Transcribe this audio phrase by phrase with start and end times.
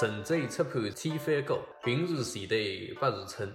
[0.00, 3.48] 神贼出盘天翻高，平如前队不如春。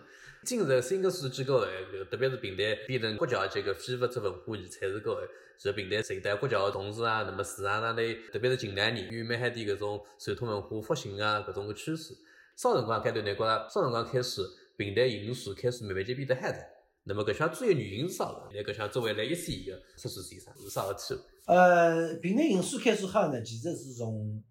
[0.46, 1.70] 进入新的数据高哎，
[2.10, 8.02] 特别是平台变成国家级的非物质文化遗产是高哎，是平台承担国家的同时啊，那么市场上头，
[8.32, 12.14] 特别是近两年，有蛮海的搿种传统文化复兴啊，搿种个趋势。
[12.56, 14.42] 啥辰光开头呢，觉着稍辰光开始，
[14.78, 16.58] 平台营数开始慢慢就变得嗨的。
[17.04, 18.50] 那么搿项主要原因是啥个？
[18.54, 24.42] 那搿项作为来一线的测试先生是啥个体呃，平台营数开始嗨呢，其实是从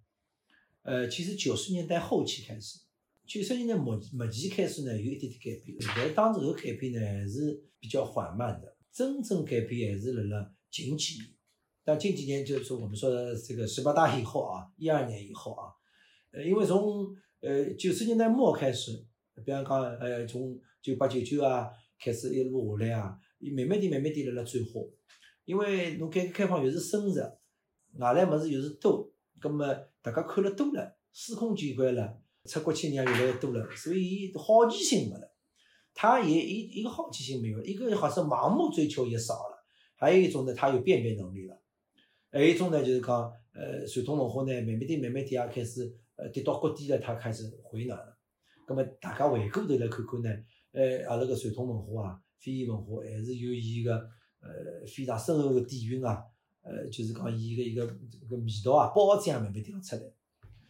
[0.89, 2.79] 呃，其实九十年代后期开始。
[3.27, 8.75] 九十年代末末期开始呢，有一点点改变，但当时个改变呢还是比较缓慢的。
[8.91, 11.27] 真正改变还是辣辣近几年。
[11.85, 15.69] 但近几年就是说，我们说的这个十八大以后啊，一二年以后啊，
[16.31, 18.93] 呃，因为从呃九十年代末开始，
[19.45, 21.69] 比方讲呃从九八九九啊
[22.03, 23.15] 开始一路下来啊，
[23.55, 24.81] 慢慢点慢慢点辣辣转化。
[25.45, 27.15] 因为侬改革开放越是深入，
[27.99, 29.67] 外来物事越是多，葛么
[30.11, 32.19] 大家看了多了，司空见惯了。
[32.45, 35.35] 出国去人越来越多了，所以好奇心没了。
[35.93, 39.67] 他也一一个好奇心没有，一个好像盲目追求也少了。
[39.97, 41.61] 还有一种呢，他有辨别能力了。
[42.31, 48.17] 还有一种呢，就是讲，呃，传统文化呢，慢慢点、慢慢点也开始，呃，跌到谷底了，他开始回暖了。
[48.67, 50.31] 那么大家回过头来看看呢，
[50.73, 53.93] 呃，阿拉个传统文化啊，非遗文化还是有伊个，
[54.41, 56.25] 呃，非常深厚个底蕴啊。
[56.63, 60.03] 呃，就是讲伊个一个个味道啊，包装慢慢调出来。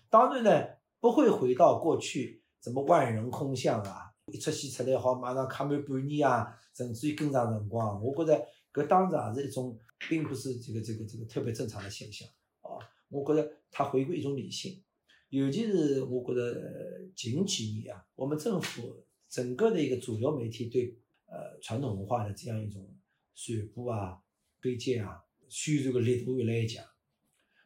[0.09, 0.79] 当然呢。
[1.01, 4.13] 不会回到过去，怎么万人空巷啊？
[4.33, 8.03] 一出戏出来好，马上卡满半年啊，甚至于更长辰光。
[8.03, 12.29] 我觉着搿当然也是一种，并不是这个这个这个特别正常的现象
[12.63, 12.83] 啊。
[13.11, 14.83] 我觉着它回归一种理性，
[15.29, 22.93] 尤其是我觉着近几年啊，我们政府整个的一个主流媒体对呃传统文化的这样一种
[23.37, 24.21] 传播啊、
[24.61, 26.85] 推荐啊、宣传的力度越来越强。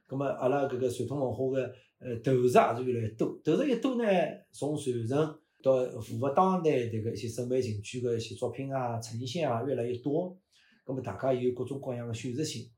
[0.09, 1.75] 那么阿拉搿个传统文化个。
[2.05, 4.05] 呃，投入也是越来越多，投入越多呢，
[4.51, 10.37] 从传承到符合当代迭个一些审美情趣的一些作品啊、呈现啊，越来越多。
[10.85, 12.69] 咁么大家有各种各样的选择性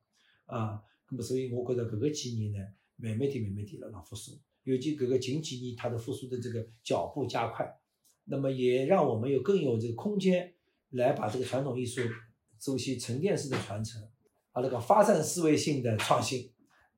[0.44, 0.78] 啊，
[1.09, 2.59] 咁么所以我觉着搿个几年呢，
[2.97, 4.38] 慢慢点、慢慢点了，浪复苏。
[4.64, 7.66] 尤其搿个近几年，它的复苏的这个脚步加快，
[8.25, 10.53] 那么也让我们有更有这个空间
[10.91, 12.03] 来把这个传统艺术
[12.59, 14.06] 做一些沉淀式的传承，
[14.54, 16.48] 啊，那个发散思维性的创新，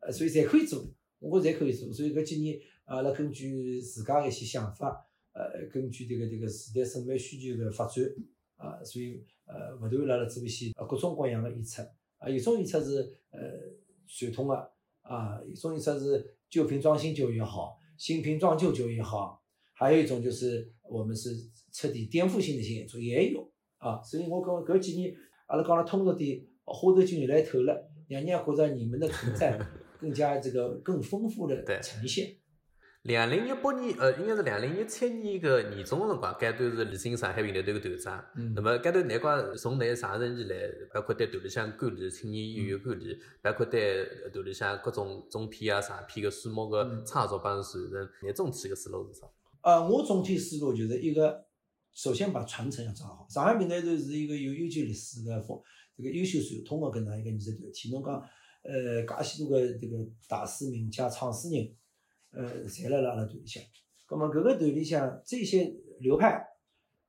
[0.00, 0.86] 呃，所以才可以做。
[1.18, 5.02] 我侪可以做，所以搿几年阿拉根据自家一些想法，
[5.32, 8.04] 呃，根据迭个迭个时代审美需求个发展，
[8.56, 11.80] 啊，所以呃，勿断辣辣做一些呃各种各样的演出，
[12.18, 13.40] 啊，有种演出是呃
[14.06, 14.54] 传统个，
[15.00, 21.34] 啊，有种演出是旧瓶装新酒也好，新瓶装旧酒也好，还有一种就是我们是
[21.72, 25.16] 彻底颠覆性的新演出也有，啊，所以我讲搿几年
[25.46, 29.58] 阿拉讲了通俗点，花头就越来越透了，让人家觉着你们的存在。
[29.98, 32.36] 更加这个更丰富的呈现。
[33.04, 38.22] 两零一八年，呃，应该是两零一七年个年中个辰光，该段是李新上海平台队个团长。
[38.36, 38.52] 嗯。
[38.54, 40.54] 那么该段难怪从那上任以来，
[40.92, 49.26] 包括对团里向管理、青年演员管理，包括对团里向各种中片啊、长片个数目个创作帮传承，你总体个思路是啥？
[49.62, 51.46] 呃，我总体思路就是一个，
[51.94, 53.26] 首先把传承要抓好。
[53.30, 55.58] 上海平台队是一个有悠久历史个风，
[55.96, 57.90] 这个优秀传统个搿能一个艺术团体。
[57.90, 58.22] 侬讲。
[58.68, 59.96] 呃，介许多个这个
[60.28, 61.72] 大师名家、创始人，
[62.32, 63.62] 呃，侪辣辣阿拉团里向。
[64.06, 66.44] 葛末搿个团里向这些流派、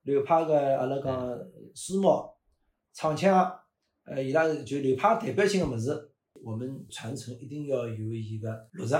[0.03, 1.35] 流派个阿拉讲
[1.73, 2.09] 书目、
[2.93, 3.51] 唱腔，
[4.03, 6.11] 呃，伊拉就流派代表性个物事，
[6.43, 8.93] 我们传承一定要有一个落实，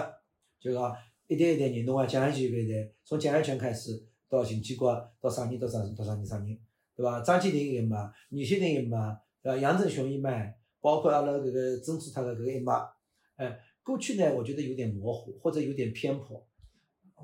[0.59, 0.95] 就讲
[1.27, 6.59] 一代一代人，侬讲蒋安泉搿一代，从蒋安泉开始到秦建国，到啥人到啥人到啥人啥人，
[6.95, 7.21] 对伐？
[7.21, 8.97] 张建林一脉，倪学林一脉，
[9.47, 9.61] 对伐？
[9.61, 10.55] 杨振雄一脉。
[10.79, 12.71] 包括阿拉搿个曾祖他的搿个一脉，
[13.35, 16.47] 哎，过去呢，我觉得有点模糊或者有点偏颇，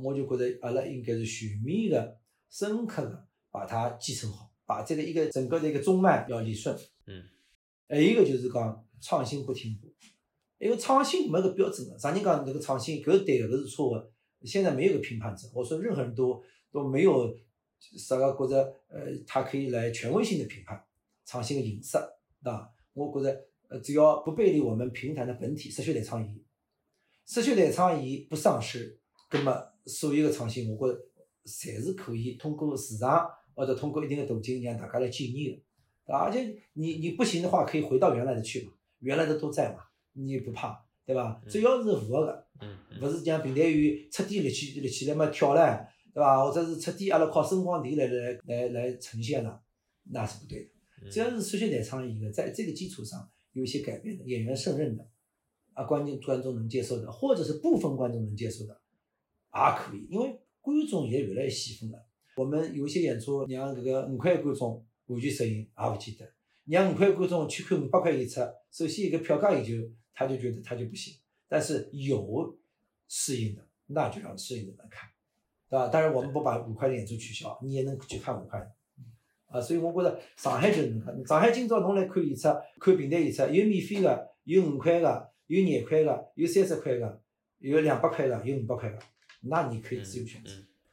[0.02, 2.20] 我就觉得阿拉应该是全面的、
[2.50, 6.76] 深刻的把它继承好，把这个一个整个的一个中脉要理顺。
[7.06, 7.24] 嗯，
[7.88, 9.94] 还有一个就是讲创新不停步，
[10.58, 14.12] 因为创新没个标准的，啥人讲这个创新搿是对的，搿是错的，
[14.46, 17.34] 现在没有个评判者，我说任何人都都没有
[17.80, 20.84] 啥个觉着呃，他可以来权威性的评判
[21.24, 21.98] 创新的形式，
[22.44, 22.74] 对伐？
[22.94, 26.44] 我觉着，呃，只要不背离我们平台的本体，失去代创意，
[27.26, 29.00] 失去代创意不丧失，
[29.32, 31.00] 那么所有的创新，我觉着
[31.46, 35.60] 侪是可以通过市场或者通过一定的途径让大家来检验
[36.06, 39.80] 的，而且你你不行的话，可以回到原来的去嘛，原来的都在嘛，
[40.14, 41.42] 你不怕，对吧？
[41.50, 46.44] 只要是符合的，嗯，不是讲平台员彻底立起立起来嘛跳了，对吧？
[46.46, 49.62] 或者是彻底阿拉靠声光电来来来来呈现了，
[50.12, 50.70] 那是不对的。
[51.10, 55.08] 只要是失去点创意的，在这个基础上有一些改变的，演员胜任的，
[55.74, 58.82] 啊，观众观众能接受的，或者是部分观众能接受的，
[59.52, 62.06] 可以，因为观众也越来越细分了。
[62.36, 66.34] 我们有些演出让这个五块的观众完全适应也不见得，
[66.66, 68.42] 让五块观众去看五百块演出，
[68.72, 71.14] 首先一个票价也就他就觉得他就不行。
[71.48, 72.58] 但是有
[73.08, 75.08] 适应的，那就让适应的人看，
[75.70, 75.88] 对吧？
[75.90, 78.72] 当然我们不把五块的演出取消，你也能去看五块的。
[79.54, 82.48] 啊，所以我觉着上海就是能上海今朝侬来看演出，
[82.80, 87.22] 看平台演出，有免费个，有五块个，有廿块个，有三十块个，
[87.60, 88.98] 有两百块个，有五百块个，
[89.44, 90.52] 那你可以自由选择。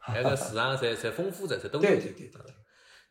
[0.09, 2.41] 那个市场侪侪丰富在，侪都对对对对。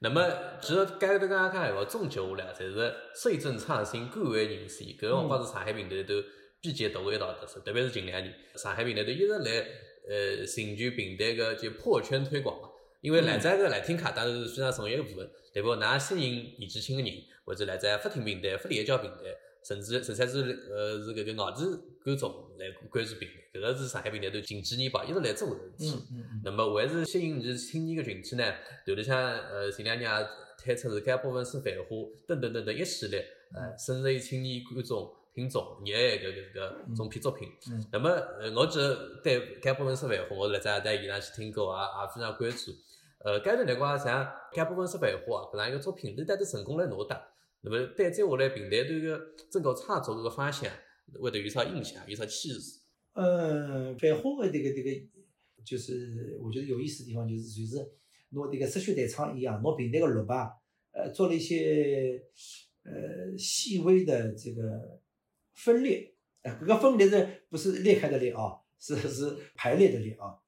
[0.01, 0.24] 那么，
[0.62, 6.13] 其实刚刚刚刚讲闲话总结下来，侪是税政创新、关怀人士，搿个辰光是上海平台都
[6.62, 9.66] 比较大个一道特色，特别是近两年，上海平台都一直来
[10.07, 12.69] 呃寻求平台个就破圈推广嘛。
[13.01, 15.30] 因为来在个来听卡当然是非常重要一个部分。
[15.51, 15.69] 对不？
[15.69, 17.12] 㑚吸引年纪轻个人，
[17.44, 19.24] 或者来在法庭平台、法联交平台，
[19.66, 21.66] 甚至甚至是呃是搿个外地
[22.04, 25.90] 观众来关注平台，搿个是上海平台都近几年吧一直来做个事体。
[26.12, 28.46] 嗯嗯那么还是吸引是青年个群体呢？
[28.86, 30.28] 头里向呃前两年也
[30.63, 31.95] 推出是该部分是繁花
[32.28, 33.25] 等等等等一系列
[33.56, 37.50] 呃深入青年观众听众热爱搿搿个种片作品。
[37.72, 37.84] 嗯。
[37.92, 38.07] 那么
[38.40, 42.72] 呃我得对该部分是繁花，我辣在在现场去听歌也也非常关注。
[43.19, 47.21] 呃，该段来讲，像该部分是繁花搿样一个作品，你带得成功来拿得，
[47.62, 49.19] 那么对接下来平台对个
[49.51, 50.71] 整个创作这个方向，
[51.21, 52.80] 会得有啥影响，有啥启示？
[53.13, 54.89] 嗯，百货的这个这个，
[55.66, 57.77] 就是我觉得有意思的地方，就是就是
[58.30, 60.54] 拿这个社区台唱一样，拿平台个录吧，
[60.92, 62.24] 呃，做了一些
[62.83, 65.01] 呃细微的这个
[65.56, 66.13] 分裂，
[66.44, 68.62] 呃，搿个分裂是不是裂开的裂啊？
[68.80, 70.39] 是是排列的列啊。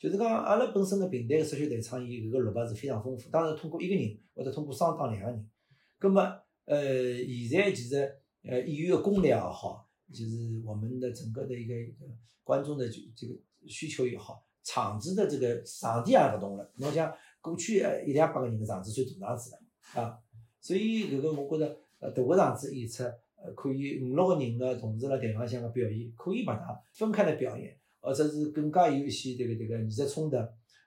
[0.00, 3.28] 就是讲，阿拉本身个平台个社区台创伊搿个萝卜是非常丰富。
[3.28, 5.50] 当然，通过一个人或者通过双档两个人，
[5.98, 6.22] 葛末
[6.64, 8.10] 呃，现在其实
[8.42, 12.06] 呃，演员个功力也好，就是我们的整个的一个一个
[12.42, 13.34] 观众的就这个
[13.66, 16.72] 需求也好，场子的这个场地也勿同了。
[16.76, 20.18] 侬像过去呃一两百个人个场子算大场子了啊，
[20.62, 23.02] 所以搿个我觉着呃大个场子演出
[23.36, 27.78] 呃可以五六个人个同时辣台浪向个表演，可以把它分开来表演。
[28.00, 30.36] 或者是更加有一些这个这个艺术冲突，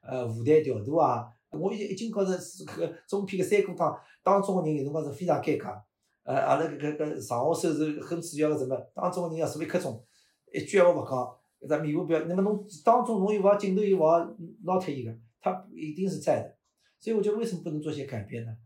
[0.02, 5.80] 呃，舞台调度啊，我已经已经觉着是搿个中片个三个当当中个人有辰光是非常尴尬，
[6.24, 8.76] 呃，阿拉搿个搿上下手是很主要个什么？
[8.96, 10.04] 当中个人要做一刻钟，
[10.52, 14.18] 一句闲话勿讲，搿只面部表，那么侬当中侬又勿好镜头又勿好
[14.64, 16.58] 捞脱伊个，他一定是在的。
[17.00, 18.58] 所以我觉得为什么不能做些改变呢？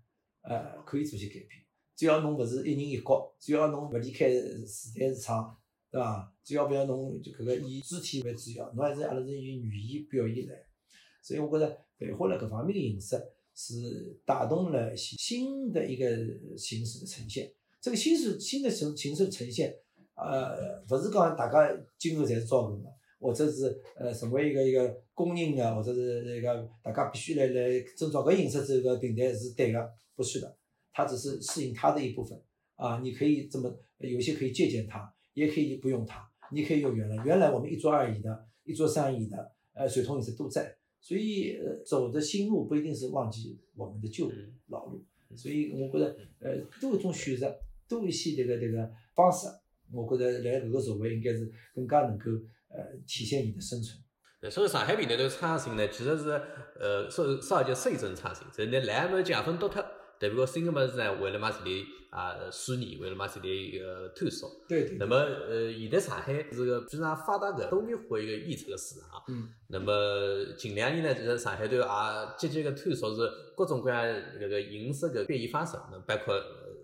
[0.42, 1.50] 呃，可以做些改变，
[1.96, 5.58] 只要侬勿是一人一角，只要侬勿离开时代市场。
[5.98, 6.32] 对伐？
[6.44, 10.56] 只要不要侬就搿个以肢体为主要，侬还是阿拉是以语言表现来。
[11.24, 13.22] 所以我觉着繁花辣搿方面的形式
[13.54, 16.06] 是带动了新的一个
[16.56, 17.52] 形式的呈现。
[17.82, 19.76] 这个新式新的形形式呈现，
[20.16, 22.90] 呃，勿是讲大家今后侪是招工的，
[23.20, 30.58] 或者是呃成为一个一个公认的，或者是一个大家必须来来遵照搿形式这个平台是对的，不是的，
[30.94, 32.42] 它只是适应它的一部分
[32.76, 33.00] 啊。
[33.00, 35.14] 你可以这么有些可以借鉴它。
[35.38, 44.32] 也可以不用它，你可以用原来原来我们一桌二椅的，一桌三椅的，呃，水桶椅子都在，所以走的新路不一定是忘记我们的旧
[44.70, 45.06] 老路，
[45.36, 47.56] 所以我觉得呃多一种选择，
[47.88, 49.46] 多一些这个这个方式，
[49.94, 52.32] 我觉得来这个社会应该是更加能够
[52.70, 53.96] 呃体现你的生存。
[54.50, 56.32] 所以上海平台的创新呢，其实是
[56.80, 59.70] 呃说说叫税政创新，就是你来没讲分独
[60.20, 60.28] 特。
[60.28, 64.50] 代表新个物事呢，为了嘛这里啊虚拟，为了嘛这里个探索。
[64.68, 64.98] 对对。
[64.98, 69.24] 那么呃，现在上海是个非常发达个多元化一个演出个市场。
[69.28, 69.50] 嗯。
[69.68, 71.84] 那么近两年呢，就是上海头也
[72.38, 74.04] 积极个探索是各种各样
[74.40, 75.78] 搿个形式个变异方式。
[75.92, 76.36] 那包括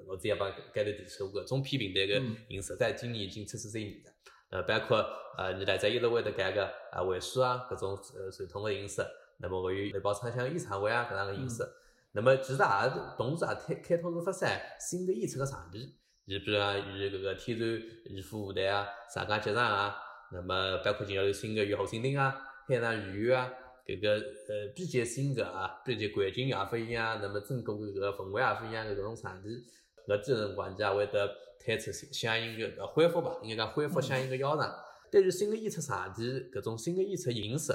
[0.07, 4.11] 我之前帮盖头提出过中片平台个形式，在今年已经测试三年了。
[4.51, 5.03] 呃，包括
[5.37, 9.01] 呃，你来在一直会得改个啊会书啊，搿种呃传统个形式。
[9.39, 11.63] 那么会有内包唱腔演唱会啊搿样个形式。
[12.15, 12.67] 那么其实也
[13.17, 15.79] 同时也开开拓了发展新的演出个场地，
[16.25, 19.95] 你比如讲与搿个天然艺术舞台啊、长江剧场啊，
[20.31, 22.35] 那么包括今朝有新个与侯新町啊、
[22.67, 23.51] 海上剧院啊，
[23.87, 29.49] 搿个呃比较新的啊，比较环境也勿一样，那么整个搿个氛围也勿一样的搿种场地，
[30.07, 31.27] 搿这辰光也会得
[31.65, 34.71] 推出相应个恢复吧，应该讲恢复相应个邀场。
[35.11, 37.73] 对于新的演出场地，搿种新的演出形式。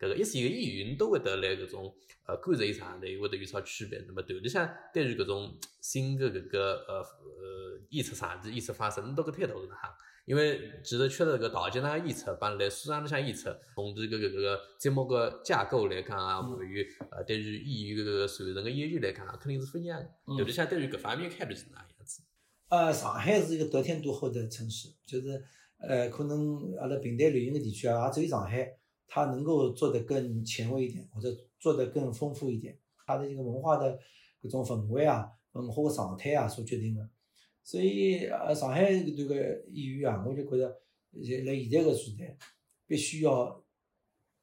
[0.00, 1.94] 搿个一线个演员都会得来搿种
[2.26, 4.02] 呃观众场内会得有啥区别？
[4.08, 9.94] 那么头里向对于搿种新的搿个呃呃演出场地、演出方式，侬都搿推头是哪哈？
[10.24, 20.08] 因为其实确实搿大剧场演出帮来书场里向演出，从这个搿个节目个架构来讲啊，还有呃对于演员搿个传承个演员来讲，肯定是不一样的。
[20.26, 22.22] 头里向对于搿方面看法是哪样子？
[22.68, 25.42] 呃，上海是一个得天独厚的城市，就是
[25.86, 28.79] 呃可能阿拉平台流行个地区啊，也只有上海。
[29.12, 33.98] 它能够做得更前卫一点，或者做得更丰富一点，它的这个文化的
[34.40, 37.10] 各种氛围啊、文化状态啊所决定的。
[37.64, 39.34] 所以，呃，上海这个
[39.68, 40.80] 演员啊，我就觉得，
[41.12, 42.36] 在现在个时代，
[42.86, 43.62] 必须要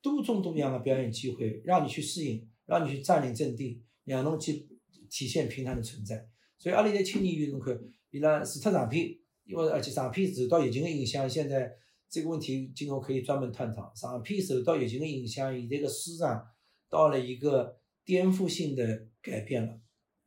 [0.01, 4.67] 多种多样的表演机会，让你去适应，让你去占领阵地，让侬去
[5.09, 6.27] 体现平台的存在。
[6.57, 7.79] 所以，阿拉在青年演员侬看，
[8.11, 11.73] 伊拉除脱长片，因为而且长片受到疫情的影响，现在
[12.09, 13.91] 这个问题今后可以专门探讨。
[13.95, 16.43] 上片受到疫情的影响，现在个市场
[16.89, 19.73] 到了一个颠覆性的改变了。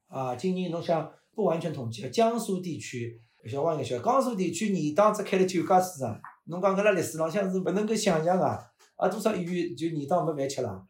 [0.09, 8.59] 啊，今年侬想不完全统计，江苏地区，小王应该晓得，江苏地区年档只开了九家市场，侬讲搿辣历史浪向是勿能够想象啊，
[8.97, 10.85] 啊，多少演员就年档没饭吃了，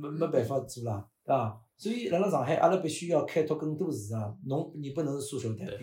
[0.00, 1.62] 没没办法做了，对伐？
[1.78, 4.34] 所以，辣辣上海，阿拉必须要开拓更多市场。
[4.46, 5.76] 侬你不能是缩小单品，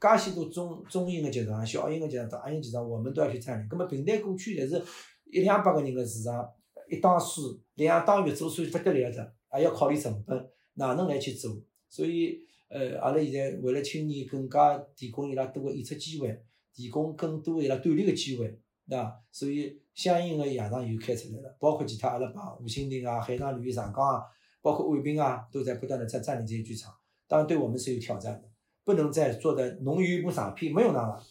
[0.00, 3.68] 介许多中中型的集团、小型的集团、大型集团，我们都要去占领。
[3.68, 4.82] 葛末平台过去侪是
[5.30, 6.50] 一两百个人的市场，
[6.88, 11.54] 一档书、两档月做算勿得了的，还要考虑成本，哪能来去做？
[11.88, 12.38] 所以，
[12.68, 16.42] 呃，阿拉现在为了青年更加提供伊拉多个演出机会，
[16.72, 18.46] 提供更多伊拉锻炼个机会，
[18.88, 19.22] 对伐？
[19.30, 24.22] 所以，相应个夜场又开出来了，包括其他阿拉帮吴兴亭啊、海上旅游、长江啊。
[24.62, 26.92] 包括卫兵啊，都在不断的在占领这些剧场，
[27.26, 28.49] 当然对我们是有挑战的，
[28.90, 31.22] 不能再做的侬有一部上片没有那了，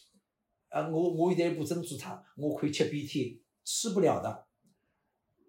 [0.69, 4.45] 啊，我我现在一部珍珠塔，我可以吃 BT，吃不了的，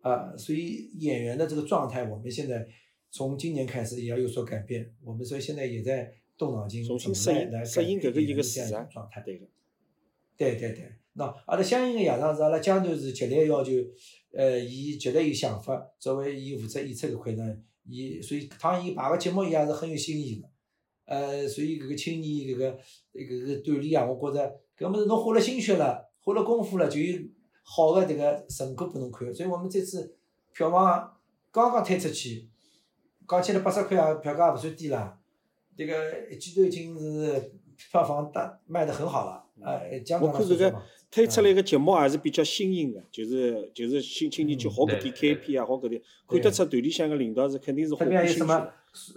[0.01, 2.67] 啊，所以演员的这个状态，我们现在
[3.13, 9.47] 从今年开始也要有所改变，我们所以现在也在动脑筋，重新适应适应搿个一个市场状态，对个，
[10.37, 13.71] 对对对，那阿拉相应的夜场是阿拉江头是极力要求，
[14.33, 17.57] 呃，伊极力有想法，作为伊负责演出搿块呢。
[17.93, 20.50] 伊所以，趟伊排个节目，伊也是很有新意个。
[21.11, 22.79] 呃，所以搿个青年搿个
[23.13, 27.19] 搿个个锻炼啊，我觉着搿物事侬花了心血了，花了功夫了，就有
[27.65, 29.35] 好的迭个成果拨侬看。
[29.35, 30.17] 所以我们这次
[30.55, 31.13] 票房
[31.51, 32.49] 刚刚推出去，
[33.29, 35.19] 讲起来八十块啊，票价也勿算低啦。
[35.77, 37.55] 迭个一记头已经是
[37.91, 39.45] 票房大卖得很好了。
[39.63, 48.45] 呃，江江搿个推出来个节目还是比较新颖个，就是就是新青年去学搿点开篇啊，好搿点，看得出团里向个领导是肯定是花心血，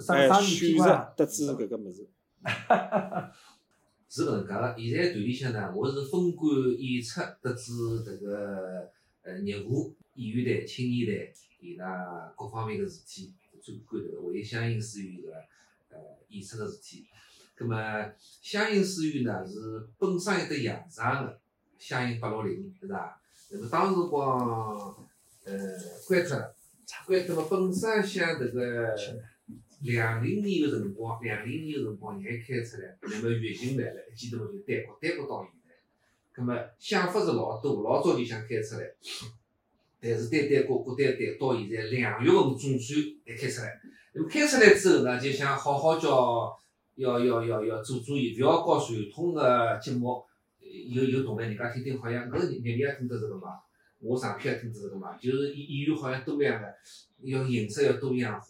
[0.08, 2.08] 哎，选择得知搿个物事。
[4.10, 7.72] 是搿能介个，现在团里向呢，我是分管演出，得知
[8.04, 8.92] 迭个
[9.24, 15.34] 呃业务、演员队、青年队伊拉各方面个事体，专管迭个为相应书院个
[15.90, 15.98] 呃
[16.30, 17.08] 演出个事体。
[17.56, 17.76] 葛末
[18.42, 21.40] 相应书院呢是本身有得养场个。
[21.80, 23.20] 相应八六零，是伐？
[23.52, 24.96] 那么当时光，
[25.44, 25.52] 呃，
[26.08, 26.56] 关脱了，
[27.06, 27.48] 关脱了。
[27.50, 28.96] 本身像迭个
[29.84, 35.76] 两零年个辰光，两零年个辰光眼开出来，那么疫情来了，一记头就耽搁耽搁到现在。
[36.32, 38.92] 葛么想法是老多，老早就想开出来，
[40.00, 43.80] 但是耽耽搁搁耽耽到现在两月份总算才开出来。
[44.14, 46.58] 那么开出来之后呢，就想好好叫，
[46.96, 50.24] 要要要要做做伊，勿要搞传统个节目。
[50.90, 53.60] 有有同类，人家听听好像，搿日日也听得着个嘛，
[54.00, 56.68] 我上片也听得着个嘛，就是演演员好像多样个，
[57.22, 58.48] 要形式要多样化。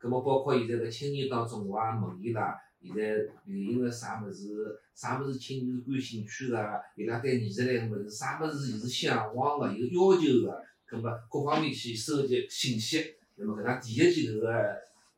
[0.00, 13.14] 葛末包括现在个青年当中，我也问伊拉，现在流行个啥物事，啥物事青年是感兴趣个，伊拉对艺术类个物事，啥物事伊是向往个，有要求个，葛末各方面去收集信息。
[13.36, 14.48] 那么搿能第一期搿个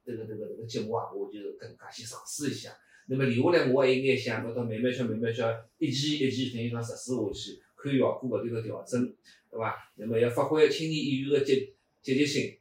[0.05, 2.73] 迭个迭个迭个节目啊，我就更加去尝试一下。
[3.07, 5.49] 那么留下来，我还有眼想，搿到慢慢叫慢慢叫，
[5.79, 9.01] 一期一期等于讲实施下去，看效果勿断个调整，
[9.49, 9.77] 对伐？
[9.95, 11.73] 那么要发挥青年演员个积
[12.03, 12.59] 积极性。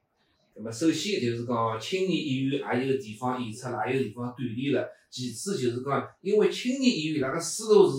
[0.61, 4.87] 那么首先就是讲，青年演员也有地方演出了，也有地方锻炼了。
[5.09, 7.97] 其次就是讲，因为青年演员伊拉个思路是，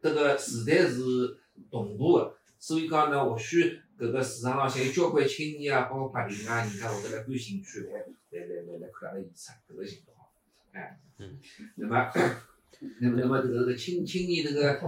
[0.00, 1.38] 迭个时代是
[1.70, 7.92] 同步个，所以讲呢，或许搿个市场浪向有交关青年啊，包括白领啊，人家会得来感兴趣来
[8.30, 10.26] 来来来来看阿拉演出，搿个情况。
[10.72, 11.38] 哎，嗯，
[11.76, 12.10] 那么，
[13.02, 14.80] 那么，那么，这个个青青年这个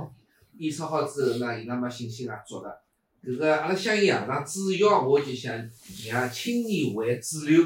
[0.57, 2.82] 演出好之后呢，伊拉么信心也足了。
[3.25, 5.57] 这个阿拉相应夜场主要我就想
[6.11, 7.63] 让青年为主流，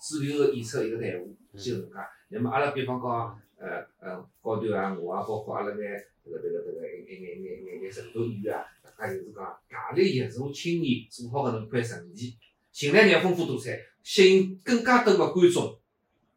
[0.00, 1.96] 主流个演出一个队伍，就搿能介。
[2.28, 8.64] 那么阿拉比方讲，呃呃，高端啊，我啊，包括阿拉眼这个这个这个一眼眼眼眼眼成都演员啊，
[8.96, 12.36] 大家就是讲，大力协助青年做好搿能块成绩，
[12.70, 15.78] 尽量让丰富多彩，吸引更加多个观众，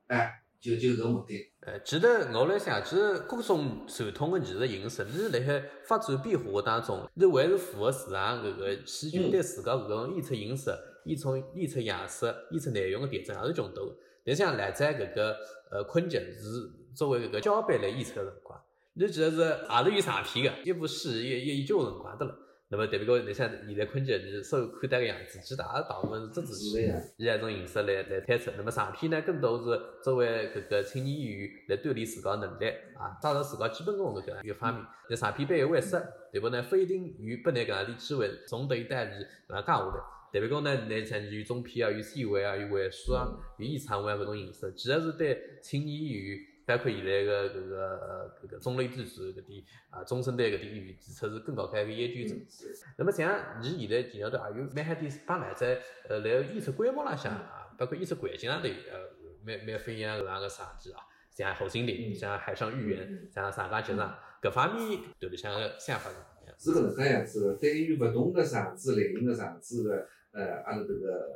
[0.07, 0.42] 哎。
[0.63, 1.51] 就就搿目的。
[1.60, 10.72] 呃，其实我来想，其实各种传统的艺术形式，你辣海发展变化当中，你还是符合市场搿个戏剧对自家搿种演出形式、
[11.03, 13.93] 演出演出样式、演出内容的调整，还是众多。
[14.25, 15.36] 但像来在搿个
[15.70, 18.58] 呃昆剧是作为搿个教班来演出个辰光，
[18.93, 22.39] 你其实是也是有长篇个，一部戏一一一交辰光得了。
[22.73, 26.81] 那么，对比个你像现在坤姐你所看到个样子，其实大家大部分是纸质
[27.17, 28.51] 以一种形式来来推测。
[28.57, 32.65] 那么上篇呢，更多是作为搿个青年演员来锻炼自家能力
[32.97, 34.83] 啊，找到自家基本功搿个一个方面。
[35.07, 36.63] 那上篇背后为设，对不呢？
[36.63, 39.07] 不一定有不能搿样的机会从头到尾搿样
[39.49, 40.01] 讲下来。
[40.33, 46.39] 特别讲呢，你像有中篇啊，有三维啊，有幻术啊，有演唱会啊搿种形式，其实是对青年演员。
[46.65, 52.74] 包括现在个搿个搿个中类电视搿点啊，中生代搿点演员，提出是更高开个研究层次。
[52.98, 59.10] 那么像你现在前头也有蛮好点帮来在呃来演出规模浪向啊，包括演出环境上头呃
[59.46, 61.01] 蛮蛮飞扬搿样个设计啊，
[61.32, 66.10] 像后心林，像海上豫园，像上港剧场，搿方面对里向个想法
[66.58, 67.60] 是搿能介样子个。
[67.60, 71.29] 对于勿同个场子类型个场子个呃阿拉迭个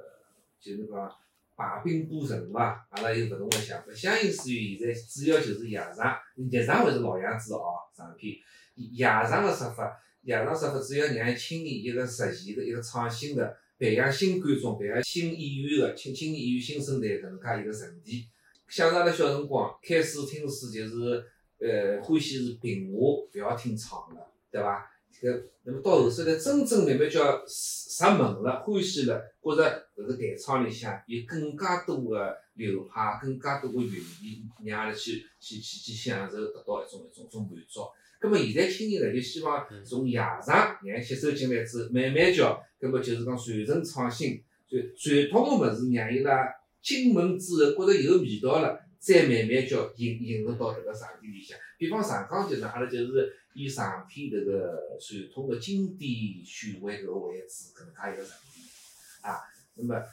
[0.59, 1.11] 就是讲。
[1.57, 2.85] 排兵布阵嘛？
[2.91, 3.91] 阿拉有勿同个想法。
[3.91, 7.73] 相应属于现在主要就是夜场，日场还是老样子哦。
[7.95, 8.37] 上片
[8.75, 18.27] 夜场个设法，夜场设法主要让青年一个实现个一个创新个培养新观众、培养新演员个青青年演员新生代搿能介一个阵地。
[18.69, 21.25] 像阿拉小辰光开始听书就是
[21.57, 24.15] 呃欢喜是评话，勿要听唱个，
[24.51, 24.87] 对伐？
[25.21, 37.81] 搿那么到后首来真正慢慢叫入门了，欢喜了，觉着搿个弹唱里向有更加多个流派，更加多个寓意，让阿拉去去去去享受，得到一种一种种满足。
[38.19, 46.47] 葛末现在青年呢，就希望从夜场让吸收进来之后，慢慢叫，葛末就是讲传承创新，传传统个物事让伊拉
[46.81, 51.57] 进门之后觉着有味道了，再慢慢叫引引入到迭个场地里向。
[51.79, 53.33] 比方上港剧场，阿拉就是。
[53.57, 58.61] 以上篇迭个传统个经典选位搿个位置，搿能介一个场地
[59.21, 59.41] 啊。
[59.73, 60.05] 那么，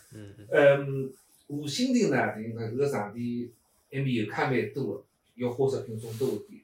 [0.50, 1.12] 嗯，
[1.48, 3.52] 五星亭呢，等于讲搿个场地
[3.90, 6.62] 埃面游客蛮多个，要花式品种多一点。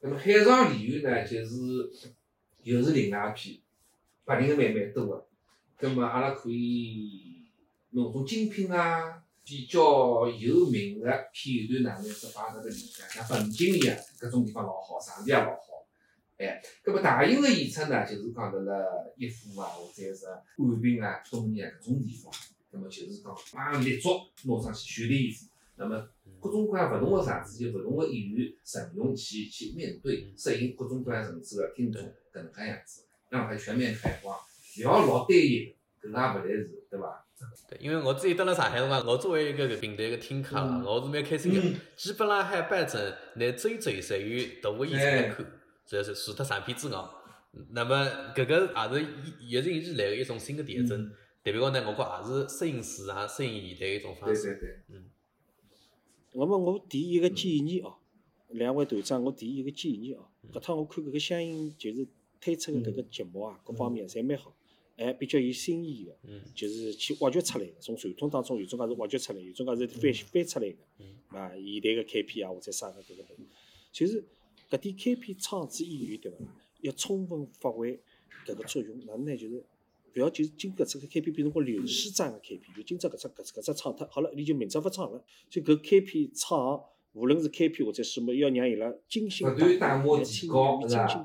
[0.00, 1.88] 那么海上梨园呢，就是
[2.64, 3.60] 又是另外一片，
[4.24, 5.24] 白领个蛮蛮多个。
[5.78, 7.44] 葛末阿拉可以
[7.90, 15.75] 弄种精品啊，比较有名个片段哪能是摆辣搿里向，像本景一样，搿种地方老好，场地也老好。
[16.38, 22.32] 哎，搿么大型个演出呢，就是讲到了一府啊，或者是安平啊、东面啊搿种地方，
[22.72, 24.10] 那么就是讲把立足
[24.44, 25.46] 拿上去全力以赴，
[25.76, 34.36] 那么各种各样勿同个场子，就勿同个演员阵容去去面对，适应各种各样层次个听众，搿能介样子，让它全面开花，
[34.78, 37.24] 勿要老单一，搿个也勿来事，对伐？
[37.68, 41.60] 对，因为我自己蹲辣上海辰光，我作为一个搿平台个听客啦，我是蛮开心个，
[41.96, 45.46] 基本浪海办证，来追追侪有大个演出来看。
[45.86, 46.98] 主要是除脱上片之外，
[47.70, 48.74] 那么搿个
[49.40, 51.10] 也是一一直以来的一种新的特征。
[51.42, 54.42] 代表讲呢，我觉也是适应市场、适应现代一种方式。
[54.42, 54.78] 对对对。
[54.88, 55.04] 嗯。
[56.32, 57.98] 那么我提一个建议哦，
[58.48, 60.26] 两位团长，我提一个建议哦。
[60.52, 62.04] 搿趟我看搿个相应就是
[62.40, 64.52] 推出的搿个节目啊，各方面侪蛮好，
[64.96, 66.16] 还比较有新意个。
[66.24, 66.42] 嗯。
[66.52, 70.76] 就是去挖掘出来个，从传统当中有种介是挖掘出来，有种介是翻翻出来个。
[70.98, 71.14] 嗯。
[71.28, 73.24] 啊，现代个开篇啊，或者啥个搿个，
[73.92, 74.24] 就是。
[74.70, 76.38] 搿点开篇唱子演员对伐？
[76.82, 77.98] 要充分发挥
[78.46, 78.98] 搿个作用。
[79.06, 79.36] 哪能呢？
[79.36, 79.64] 就是
[80.14, 85.22] 勿要就是今搿只个开篇变成个流水账个开篇，就今朝搿只搿只搿只唱脱，好了，你就明朝勿唱了。
[85.50, 86.80] 就搿开篇唱，
[87.12, 89.46] 无论是开篇或者什么，要让伊拉精心
[89.78, 90.50] 打磨，精心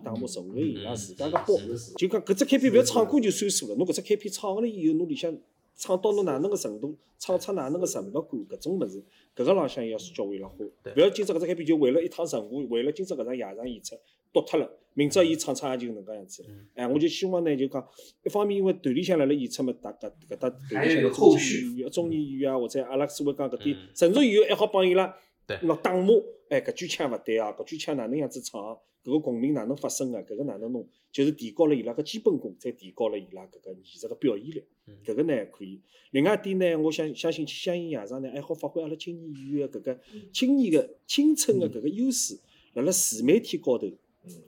[0.03, 1.57] 打磨，成为伊拉自家个包。
[1.97, 5.37] 就讲搿只开篇勿要唱过就算数了，侬搿只开篇唱了以后，侬里向
[5.81, 9.03] 唱到侬哪能个程度，唱出哪能个程度感，搿种物事。
[9.35, 10.57] 搿个浪向要是教会了花，
[10.95, 13.95] 勿要今朝搿只开篇就为了一趟任务，为了今朝搿场夜场演出，
[14.31, 14.69] 夺脱了。
[14.93, 16.45] 明朝伊唱唱也就搿能介样子。
[16.75, 17.83] 哎，我就希望呢，就讲
[18.23, 25.17] 一方面因为团里向辣辣演出嘛，大家搿搭团里向中年演员、中年演员啊，或者阿拉所谓讲搿点成熟演员还好帮伊拉，
[25.47, 28.77] 喏打磨，哎，搿句腔勿对啊，搿句腔哪能样子唱？
[29.03, 30.23] 搿个共鸣哪能发生个？
[30.23, 30.87] 搿个哪能弄？
[31.11, 34.63] 就是提高了伊拉个基本功，再提高了伊拉搿个艺术个表现力。
[35.05, 35.81] 搿个呢可以。
[36.11, 39.99] 另外一点呢，我相相信相应夜场呢，还好发挥阿拉青年演员个搿个
[40.31, 42.39] 青年个青春个搿个优势，
[42.73, 43.87] 辣辣自媒体高头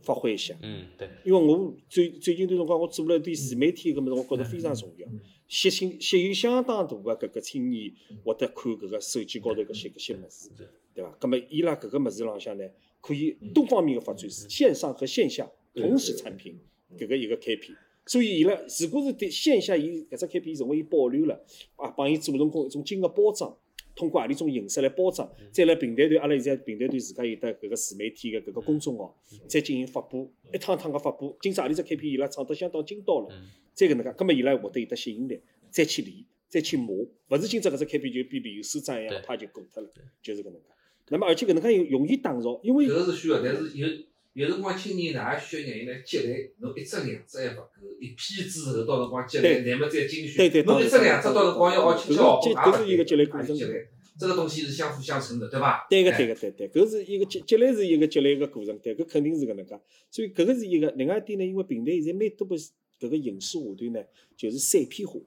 [0.04, 0.56] 发挥一下。
[0.62, 1.10] 嗯，对。
[1.26, 5.08] 因为我最最近段辰光，我做了一段自媒体个物事，我觉着非常重要，
[5.48, 7.92] 吸引吸引相当大个搿个青年
[8.24, 10.50] 会得看搿个手机高头搿些搿些物事，
[10.94, 11.12] 对伐？
[11.20, 12.64] 葛末伊拉搿个物事浪向呢？
[13.04, 16.58] 可以多方面的发展是，线上和线下同时产品，
[16.98, 17.76] 搿个一个 KP。
[18.06, 21.36] 所以伊拉如果是对线下伊搿只 KP 成为伊保留了，
[21.76, 23.54] 啊，帮伊做成功一种金额包装，
[23.94, 29.14] 通过何里种形式来包装，再来平台端，阿拉现在平台端自家有得搿个自媒体的搿个公众号，
[29.50, 31.38] 再进行发布，一趟趟个发布。
[31.42, 33.28] 今朝何里只 KP 伊拉唱得相当精到了，
[33.74, 39.90] 再搿能介，葛末伊拉获得有得吸引力，再去练，再去磨，勿是今朝搿只 KP 就比流水账一样，啪就过脱了，
[40.22, 40.73] 就是搿能介。
[41.10, 43.88] 那么而且搿能介容容易打造，因为搿个是需要，但是有
[44.34, 47.68] 有辰光青年呢也需要让伊来积累，侬一只两只还勿够，
[48.00, 50.38] 一批之后到辰光积累，乃末再精选。
[50.38, 53.88] 对对侬一只两只到辰光要学七搿七学八，是积搿是一个积累过程也积累。
[54.20, 55.88] 这个东西是相辅相成的，对伐？
[55.90, 59.80] 对个，哎对个，对对，搿是一个积积累是一个积累个过程，对，搿肯定是搿能介。
[60.10, 64.00] 所以搿个是一个，另外一点呢，因为平台现在蛮多个搿个形式下头呢，
[64.38, 65.20] 就是碎片化，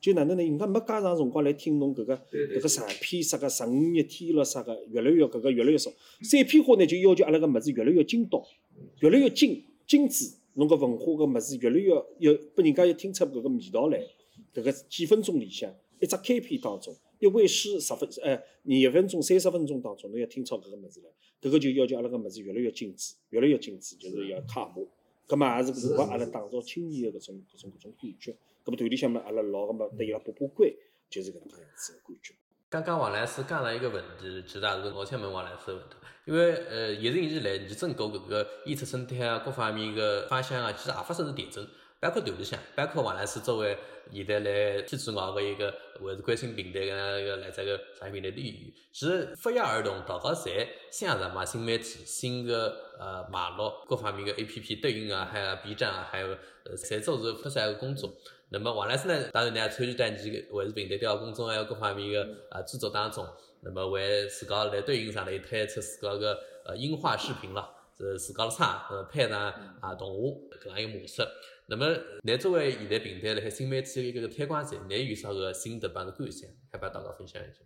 [0.00, 0.42] 就哪能呢？
[0.42, 5.90] 人家没介长辰光来听侬搿个搿个长篇啥个十五日天了啥个，越来越搿个越来越少。
[6.22, 8.42] 散片化呢，就要求阿拉个物事越来越精到，
[9.00, 14.02] 越来越精精致，侬个文化个物事越来越要拨人家要听出搿个味道来。
[14.54, 21.10] 搿个几分钟里向，一只开篇当中，一位诗十分呃廿分钟、三十分钟当中，侬要听出搿个物事来，
[21.42, 24.76] 搿个就要求阿拉个物事越来越精致，越来越精致，就是要卡码。
[25.26, 28.34] 葛末也是符合阿拉打造青年个搿种搿种搿种感觉。
[28.64, 30.70] 葛末团里向嘛，阿拉老个嘛对伊拉把把关，
[31.08, 32.34] 就是搿能介样子个感觉。
[32.68, 35.96] 刚刚王老师讲了一个问题，其实也是我想问王老师的问题，
[36.26, 41.66] 因为呃，一直以来，你整个搿个演出生态啊，各方面个方向啊，其实也发生是调整，
[41.98, 43.76] 包括团里向，包括王老师作为
[44.12, 56.28] 现在来天主校个一个还是关心平台个个来这个产品的利益，其实不约而同，大家侪想着嘛新媒体、新个呃网络各方面个 A P P、抖音啊，还有 B 站啊，还有
[56.64, 58.14] 呃，侪做是发展个工作。
[58.52, 63.24] 那么王老师呢，当然呢也参与到你个还是平台调查公众还有各方面个啊制作当中。
[63.62, 69.38] 那么为自家来抖音上来推出自家个呃音画视频了，是自家的唱，呃配上
[69.80, 71.22] 啊动画搿样一个模式。
[71.66, 71.86] 那么，
[72.22, 77.60] 你作为现在平台辣海新媒体的一个推广者，你有啥个心得帮着感想，还帮大家分享一下？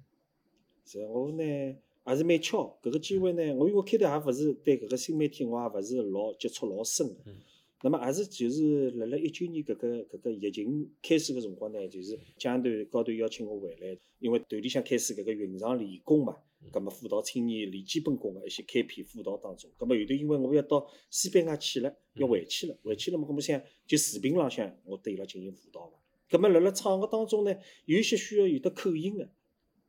[0.85, 7.15] 是我呢也是蛮巧，搿个机会呢，我因为开头也勿是对搿个新媒体我也勿是老接触老深个。
[7.25, 7.37] 嗯
[7.85, 16.35] 那么也是就是辣辣一九年搿个搿个疫情开始个辰光呢，就是江团高头邀请我回来，因为团里向开始搿个云上理工嘛，
[16.73, 25.99] 葛末辅导青年练基本功个一些开篇辅导当中，葛末后头因为我要到西班牙去了，要回去了，回去了嘛，葛末想就视频浪向我对伊拉进行辅导嘛。
[26.31, 29.29] 葛末辣辣唱个当中呢，有一些需要有得口音个。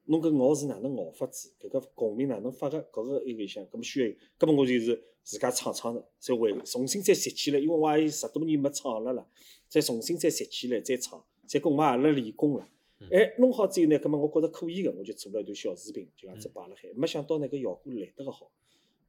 [0.08, 1.53] 侬搿咬是哪能咬法子？
[1.62, 2.77] 搿个共鸣哪能发个？
[2.91, 9.27] 搿个一个里向，搿么需要有，搿么我就是自家唱唱的，再回重新再拾起来，因为我也有十多年没唱了啦，
[9.67, 12.67] 再重新再拾起来再唱，再跟我阿拉练功了。
[13.11, 16.89] 哎，弄好之后呢，葛末我觉着可以个，我就做了一段小视频，就搿样子摆辣海。
[16.95, 18.51] 没想到呢，搿效果来得个好，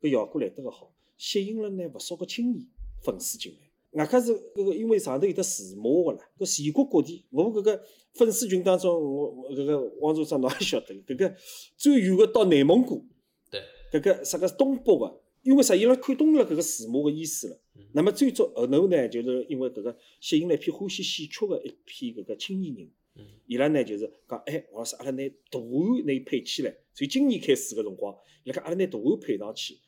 [0.00, 2.66] 搿效果来得个好，吸引了呢勿少个青年
[3.02, 3.58] 粉丝进来。
[3.92, 11.34] 外加是搿个，因为上头有得字幕个啦，搿全国各地，我搿个粉丝群当中，我我搿个王组长侬也晓得，搿个
[11.76, 13.06] 最远个到内蒙古，
[13.50, 17.60] 对，搿个啥个东北个，因为啥伊拉看懂了搿个字幕个意思了。
[17.92, 25.58] 那么最早后头呢，就是因为搿个吸引了一批欢喜戏曲个一批搿个青年人，嗯伊拉呢就是讲，哎，王老师，阿拉拿图
[25.94, 29.78] 案拿伊配起来，所以今年开始个辰光，伊拉讲阿拉拿图案配上去。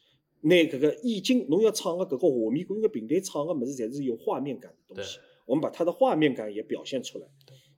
[0.42, 7.27] 拿搿个意境，侬要唱个搿个画面感，因为平台唱个物事侪是有画面感的东西，我们把它的画面感也表现出来。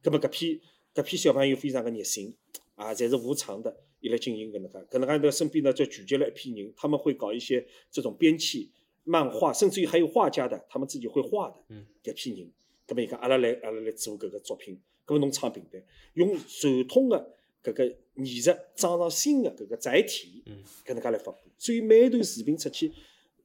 [0.02, 0.60] 葛么搿批
[0.94, 2.36] 搿批小朋友非常个热心，
[2.74, 8.70] 啊，侪是无偿的，伊来经营搿能介，搿能介呢身边呢就聚集了一批人，他们会搞一些这种编辑、
[9.04, 12.50] 漫画，甚至于还有画家的，他们自己会画的，嗯，搿批人。
[12.86, 15.80] 搿么伊讲阿拉来阿拉来做搿个作品，搿么侬唱平台，
[16.14, 17.86] 用传统的搿个
[18.16, 21.38] 艺术装上新的搿个载体，嗯，搿能介来发布。
[21.56, 22.90] 所以每一段视频出去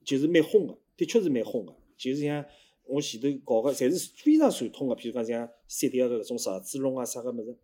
[0.04, 1.76] 就是蛮轰的，的确是蛮轰的。
[1.96, 2.44] 就是像
[2.86, 7.56] 我前头搞个，侪是非常传统个，譬如讲像三 D 个搿种十字龙啊啥个物事，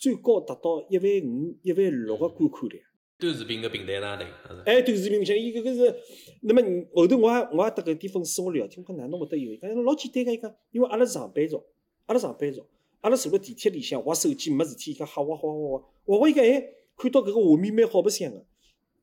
[0.00, 2.82] 最高达到一万五、一万六个观看量。
[3.18, 4.24] 短视频个平台上头，
[4.64, 5.94] 哎，短视频里向伊搿个是，
[6.40, 6.62] 那么
[6.94, 9.52] 后头我也我也搭搿点粉丝我聊天，我讲哪能会得有？
[9.52, 11.62] 伊讲老简单个，伊讲因为阿拉是上班族，
[12.06, 12.64] 阿拉上班族，
[13.02, 18.42] 阿拉坐辣地铁里向划手机没事体，伊讲瞎划划划划，划划伊讲哎，看到搿个画面蛮好白相个。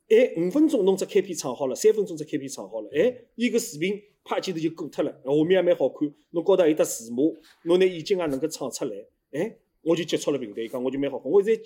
[0.10, 8.96] 哎，五分钟侬只开篇唱好了，三分钟只开篇唱好了，哎，伊搿视频啪镜头就过脱了，画面也蛮好看，侬高头还有得字幕，侬拿眼睛也能够唱出来，
[9.32, 9.58] 哎，
[9.88, 11.18] 我就接触了平台，伊讲我就蛮好。
[11.18, 11.62] 看，我现在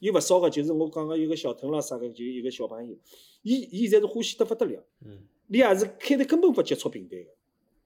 [0.00, 2.96] 有勿少个，就是我讲个有个小腾啦啥个，就一个小朋友，
[3.42, 7.30] 伊伊现在是欢喜得勿得了，嗯，伊也是开头根本勿接触平台个，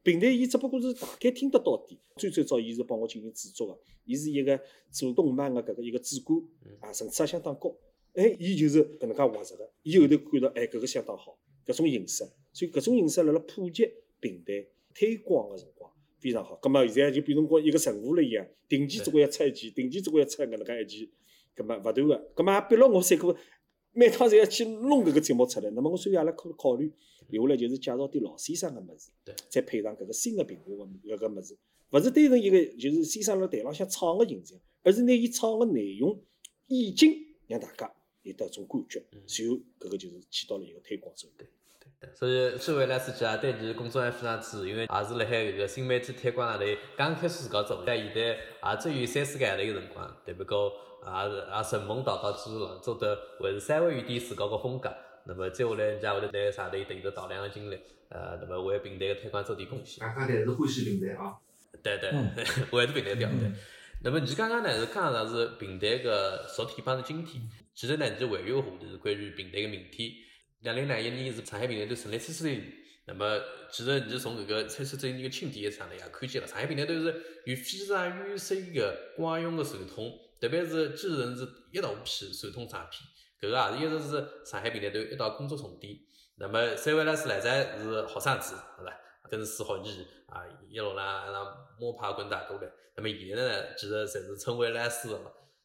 [0.05, 4.61] 平台伊只不过是大概听得到点，最最早伊是帮我进行制作个，伊是一个
[4.93, 6.41] 做动漫个搿个一个主管，
[6.79, 7.77] 啊，层次也相当高。
[8.15, 13.89] 哎，伊就是搿能介画实个，伊后头看到，哎，搿个相当好，搿种形式，所以搿种形式辣辣普及
[14.21, 15.90] 平台推广个辰光
[16.21, 16.55] 非常好。
[16.57, 21.11] 葛末现在就变成讲一个任务了一样，定期总归要出一期，定期总归要出搿能介一期，
[21.55, 23.35] 葛末勿断个，葛末也逼牢我三个
[23.93, 25.71] 每趟侪要去弄搿个节目出来。
[25.71, 26.93] 那么我所以阿拉考考虑
[27.31, 31.57] 留下来就是介绍点老先生个物事对，再配上搿个新个评话个搿个物事，
[31.91, 36.21] 勿是单纯一个就是先生辣台浪向唱个形象，而是拿伊唱个内容
[36.69, 37.15] 意境
[37.47, 37.93] 让大家。
[38.23, 41.49] 有得种感觉，嗯随后搿个就是起到了一个推广作用。
[41.81, 46.65] 对对，所以是未来自己也对其工作还非常支持，因为也是辣海搿个新媒体推广上头
[46.97, 50.73] 刚开始自家做，但现在也只有三四个号头个辰光，对不过
[51.07, 54.93] 也是也顺风倒倒继续了，做得还是稍微有点自家个风格。
[55.25, 60.01] 那么接下来人家会得在上头投入大量的精力，呃，那么为平台个推广做点贡献。
[60.01, 61.37] 大家侪是欢喜平台啊。
[61.83, 63.57] 对对嗯，还是平台调对嗯。
[64.03, 67.43] 那么你刚刚呢是讲上是平台个昨天帮是今天，
[67.75, 70.11] 其实呢你还有个话题是关于平台个明天。
[70.61, 72.73] 两零两一年是上海平台队成立七十周年，
[73.07, 77.07] 那么其实你从搿个七十周年个庆典上来也看见了，上海平台都是
[77.47, 83.07] 有非常优秀个光荣个传统，特别是继承是一大批传统产品，
[83.41, 85.97] 搿个也是一直是上海平台队一道工作重点。
[86.37, 88.93] 那么三位老师来在是学生子，是吧？
[89.31, 91.47] 跟随学艺啊，一路啦让
[91.79, 92.71] 摸爬滚打过来。
[92.97, 95.21] 那么现在呢，其实侪是称为老师了。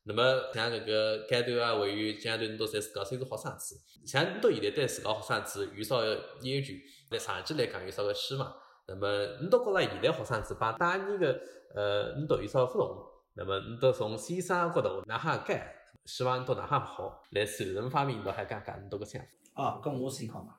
[0.08, 3.76] 那么像搿个阶段啊，还有阶段，侬都侪自家算是学生子。
[4.06, 6.74] 像侬到现在对自家学生子有啥个要求？
[7.10, 8.56] 来长期来讲有啥个希望？
[8.88, 11.42] 那么侬都觉着现在学生子帮当年个
[11.74, 13.04] 呃，侬都有啥不同？
[13.34, 15.74] 那么侬都从先生角度哪哈改？
[16.06, 17.24] 希望到哪哈好？
[17.32, 19.20] 来传承方面，侬还讲讲侬多个想
[19.56, 19.64] 法？
[19.64, 20.56] 啊，咁我先讲嘛。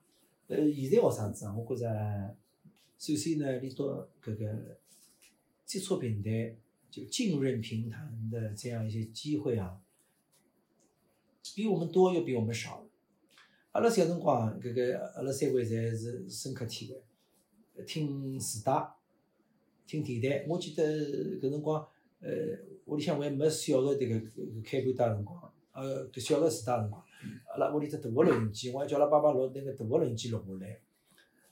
[0.48, 2.36] 呃，现在学生子啊，我觉着
[2.98, 3.84] 首先呢，你到
[4.20, 4.76] 搿个
[5.64, 6.56] 接触平台，
[6.90, 9.78] 就浸润平台的这样一些机会啊，
[11.54, 12.86] 比我们多又比我们少。
[13.72, 16.94] 阿拉小辰光，搿个阿拉三位侪是深刻体
[17.74, 18.72] 会，听磁带，
[19.86, 20.46] 听电台。
[20.48, 20.82] 我记得
[21.38, 21.86] 搿辰光，
[22.20, 22.30] 呃，
[22.86, 27.04] 屋里向还没小个迭个开盘带辰光，呃，搿小个磁带辰光。
[27.52, 30.80] 阿拉屋里只大个录音机，我还叫阿拉爸爸录那个大个录音机录下来。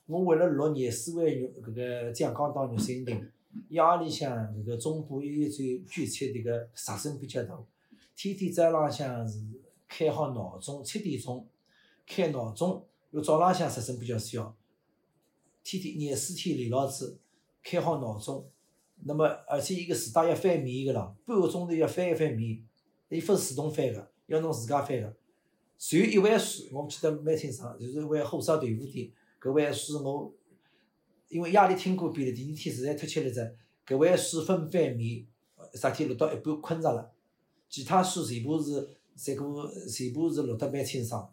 [0.07, 3.31] 我为了录廿四湾肉搿个江江到玉山亭，
[3.69, 7.57] 夜里向搿个中部一最聚餐迭个噪声比较大，
[8.15, 9.39] 天天早浪向是
[9.87, 11.47] 开好闹钟，七点钟
[12.05, 14.55] 开闹钟，又早浪向噪声比较小，
[15.63, 17.19] 天天廿四天连牢子
[17.63, 18.49] 开好闹钟，
[19.03, 22.63] 那么而且伊个磁带要翻面个咯，半个钟头要翻一翻面，
[23.09, 25.15] 伊勿是自动翻个，要侬自家翻个。
[25.77, 29.11] 随一碗水，我记得蛮清爽，就是一碗火烧豆腐店。
[29.41, 30.33] 搿碗水我，
[31.35, 33.53] 因为夜里听过遍了，第二天实在太吃力着。
[33.85, 35.25] 搿碗水分翻面，
[35.73, 37.11] 啥天录到一半困着了，
[37.69, 41.29] 其他水全部是全部全部是录得蛮清爽。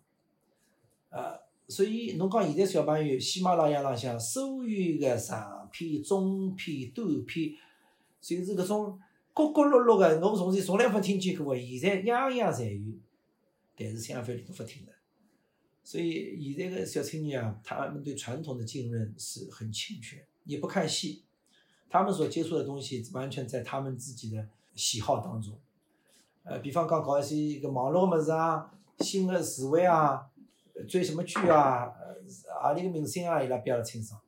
[1.08, 1.38] 呃，
[1.68, 7.52] 所以侬讲现在小朋友喜马拉雅浪向所有个长篇、中篇、短篇，
[8.20, 8.98] 就是搿种
[9.32, 12.92] 高高落落个，侬从前从来没听见过个，现在样样侪有。
[13.76, 14.91] 但是相反你都勿听了，
[15.84, 21.22] 所以现在个小青年啊，他们对传统的浸润是很欠缺，也不看戏，
[21.90, 25.58] 他们所接触的东西完全在他们自己的喜好当中。
[26.44, 30.26] 呃，比方讲搞一些一个网络么子啊，新的词汇啊，
[30.88, 32.16] 追什么剧啊，呃，
[32.60, 34.20] 何里个明星啊，伊拉比较清爽。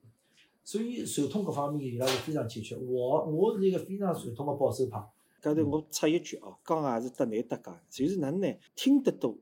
[0.63, 2.75] 所以传统各方面伊拉是非常欠缺。
[2.77, 4.99] 我我是一个非常传统的保守派。
[5.41, 8.59] 刚才我插一句哦，讲也是得难得讲，就是哪能呢？
[8.75, 9.37] 听得多，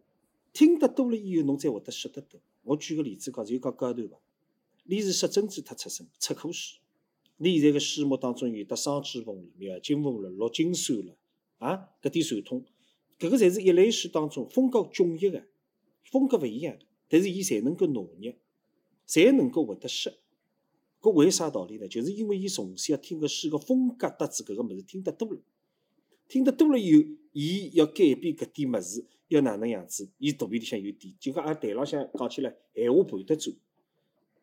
[0.53, 2.41] 听得多了以后，侬才会得学得多。
[2.63, 4.21] 我举个例子讲，就讲高头伐？
[4.85, 6.79] 你是设真子特出身，出科书。
[7.39, 11.17] 你现在个书目当中有得双枝凤了、妙金凤了、陆金山了，
[11.59, 12.65] 啊，搿点传统，
[13.19, 15.45] 搿个侪是一类书当中风格迥异个，
[16.05, 18.39] 风格勿一样，但是伊侪能够拿捏，
[19.09, 20.13] 侪能够会得识。
[21.01, 21.89] 搿为啥道理呢？
[21.89, 25.41] 就是因为伊从小听个书个风格搭子搿个物事听得多了。
[26.29, 30.09] 听得多了以后，伊要改变搿点物事，要哪能样子？
[30.19, 33.55] 伊肚皮里向有底，就讲阿台浪向讲起来，闲话盘得住，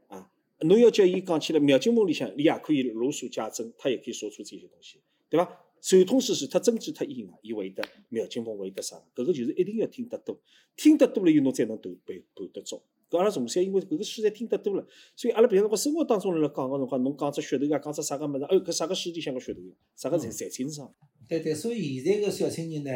[0.08, 0.30] 啊，
[0.62, 5.00] 侬要叫伊讲起来，苗金凤里向，伊也可以如数家珍，他也可以说出这些东西，
[5.30, 5.66] 对伐？
[5.82, 9.02] 传统史实他真知他意外，伊会得苗金凤会得啥？
[9.16, 10.38] 搿个就是一定要听得多，
[10.76, 12.84] 听得多了以后，侬才能盘盘盘得着。
[13.10, 19.62] 搿阿拉从小因为搿个书侪听得多了，所以阿拉平常辰光生活当中辣讲个辰光，侬讲只噱头啊，讲只啥个物事，哦，搿啥个书里向个噱头，
[19.96, 20.94] 啥个侪侪清爽。
[21.30, 22.92] 对对，所以现在个小青年呢，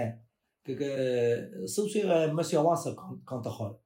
[0.65, 3.77] 搿个收吹还没小王说讲讲得好。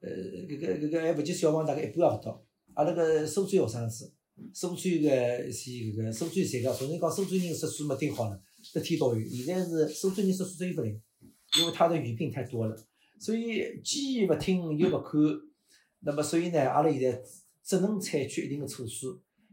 [0.00, 0.08] 呃，
[0.46, 2.44] 搿个搿个还勿及小王大概一半也勿到。
[2.74, 4.14] 阿拉个收吹学生子，
[4.54, 8.40] 收吹个一些搿个收吹材料，昨天讲收吹人识书没盯好了，
[8.72, 9.28] 得天导语。
[9.28, 11.02] 现在是收吹人识书只有勿灵，
[11.58, 12.76] 因为他的语病太多了，
[13.18, 15.20] 所以既勿听又勿看，
[16.00, 17.20] 那么所以呢，阿拉现在
[17.64, 19.06] 只能采取一定的措施，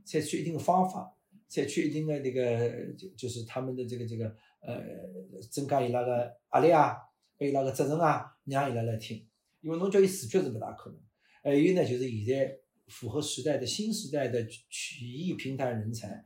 [0.05, 1.13] 采取一定的方法。
[1.47, 4.75] 采取一定的那个，就就是他们的这个这个呃，
[5.51, 6.95] 增加伊拉个压力啊，
[7.39, 9.25] 伊拉个责任啊，让伊拉来听，
[9.61, 10.99] 因为侬叫伊自觉是勿大可能。
[11.43, 16.25] 还有呢，就是现在符合时代的新时代的曲艺平台人才，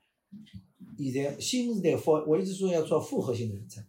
[0.98, 3.86] 现在新时代复，我一直说要做复合型的人才，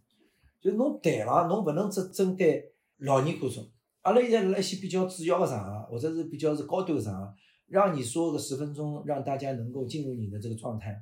[0.59, 3.65] 就是侬台上侬勿能只针对老年观众，
[4.01, 7.33] 阿拉现在辣一些比较主要个场合，或者是比较是高端的场合，
[7.67, 11.01] 让你说个十分钟，让大家能够进入你的这个状态，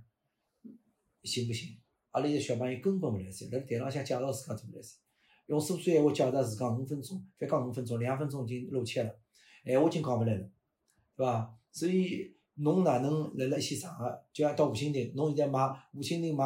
[1.24, 1.76] 行不行？
[2.12, 5.00] 阿拉现在小朋友根本勿来三，辣台浪向介绍自家都勿来三，
[5.46, 9.16] 用苏州闲话介绍自家五分钟，反讲五分钟，两分钟已经露怯了，
[9.64, 10.50] 闲话已经讲勿来了，
[11.16, 11.56] 对伐？
[11.72, 15.60] 所以侬哪能辣辣一些场合，就像到五星亭，侬现在买
[15.94, 16.44] 五星亭买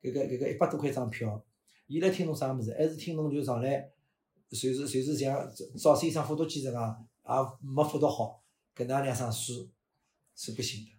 [0.00, 1.44] 搿个搿个一百多块张票，
[1.88, 2.72] 伊来听侬啥物事？
[2.78, 3.90] 还是听侬就上来，
[4.52, 7.34] 随时随时像早先生复读机这样，也
[7.68, 8.44] 没复读好，
[8.76, 9.68] 搿能两声书
[10.36, 10.92] 是不行的。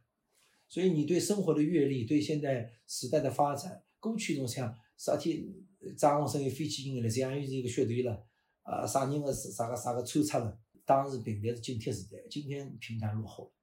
[0.68, 3.82] 所以你对生活的阅历，对现在时代的发展。
[4.02, 5.42] 过去侬想啥天
[5.98, 8.26] 张宏生有飞机音乐了，这样有一个乐队了，
[8.64, 10.60] 啊，啥人个是啥个啥个穿插了。
[10.84, 13.54] 当时平台是津贴时代，今天平台落后，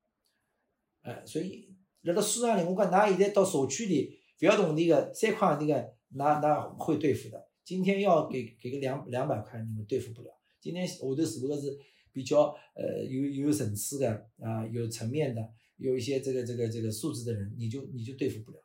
[1.03, 1.68] 哎，所以
[2.03, 5.74] 辣辣市场里，我讲㑚现在到社区里，勿要动那个三块那个，
[6.14, 7.48] 㑚㑚会对付的。
[7.64, 10.31] 今天要给给个两两百块，你们对付不了。
[10.61, 11.77] 今天下头如果是
[12.12, 15.42] 比较呃有有层次的啊，有层面的，
[15.77, 18.59] 有一些这个这个这个素质的人，你就你就对付不了。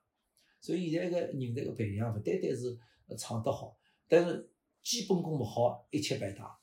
[0.64, 2.80] 所以现在个人才个培养，勿单单是
[3.18, 4.50] 唱得好，但是
[4.82, 6.58] 基本功勿好，一切白搭。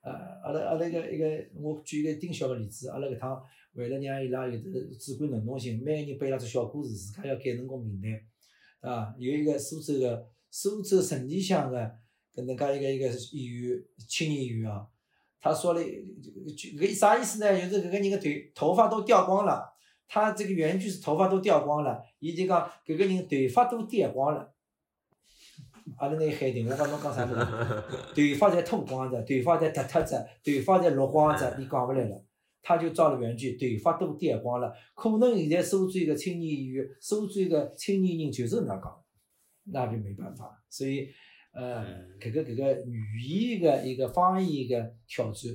[0.00, 0.12] 呃，
[0.44, 11.76] 阿拉阿拉个一个，我举一个丁小个例子，阿拉搿趟为了让伊拉有的主观能动性，每个人背了只小故事，自家要改成功名单，啊，有一个苏州个苏州城里乡个
[12.32, 14.86] 搿能介一个一个演员，青年演员啊，
[15.40, 17.68] 他说了，就搿啥意思呢？
[17.68, 19.74] 就是搿个人个头头发都掉光了。
[20.08, 24.54] 他这个原句是头发都掉光了，伊就讲搿个人头发都掉光了。
[25.96, 27.34] 阿拉拿伊喊停，我讲侬讲啥物事？
[28.34, 32.24] 头发侪秃光着，头发在脱脱着，头发在落光着，你讲勿来了。
[32.60, 34.72] 他就照了原句，头发都掉光了。
[34.94, 39.04] 可能现在苏州个青年演员，苏州个青年人就是搿能讲，
[39.72, 40.62] 那就没办法。
[40.68, 41.08] 所以，
[41.52, 41.84] 呃，
[42.20, 45.50] 搿个搿个语言个一个方言个挑战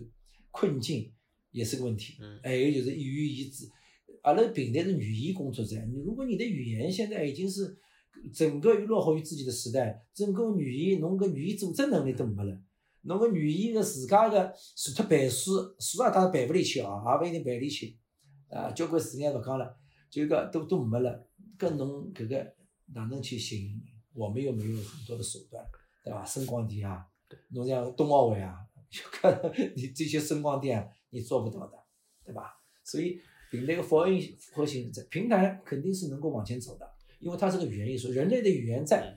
[0.50, 1.14] 困境
[1.52, 2.16] 也是个问题。
[2.42, 3.70] 还有就是语言子。
[4.24, 7.78] 阿拉平台是语言工作者，你如果你的语言现在已经是
[8.34, 12.58] 整个落后于自己的时代，整个语言侬个语言组织能力都没了，
[13.02, 17.98] 侬个语言个自家个除脱背书，书也当然背勿里去哦，也勿一定背里去，
[18.48, 19.78] 啊，交关字眼勿讲了，
[20.10, 21.28] 就讲都都没了，
[21.60, 22.56] 搿侬搿个
[22.94, 23.82] 哪能去吸引？
[24.14, 25.62] 我们又没有很多的手段，
[26.02, 26.24] 对伐？
[26.24, 27.06] 声光电啊，
[27.50, 28.56] 侬像冬奥会啊，
[29.76, 31.74] 你这些声光电你做不到的，
[32.24, 32.54] 对吧？
[32.86, 33.20] 所以。
[33.54, 39.16] 平台个复合性复合性在，平台肯定是能够往前走的，因为它是个语言艺术，人类的语言在，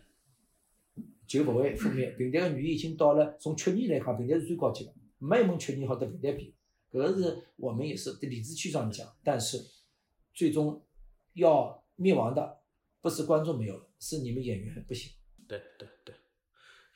[1.27, 2.11] 就不会覆灭。
[2.19, 6.55] 平台个语言已经到了，从曲艺来讲，平台是最高级的，没一门曲艺好跟平台比。
[6.93, 9.59] 搿个是我们也是理直气壮的讲，但是
[10.35, 10.85] 最终
[11.33, 12.59] 要灭亡的
[13.01, 15.11] 不是观众没有了，是你们演员不行。
[15.49, 16.15] 对对对，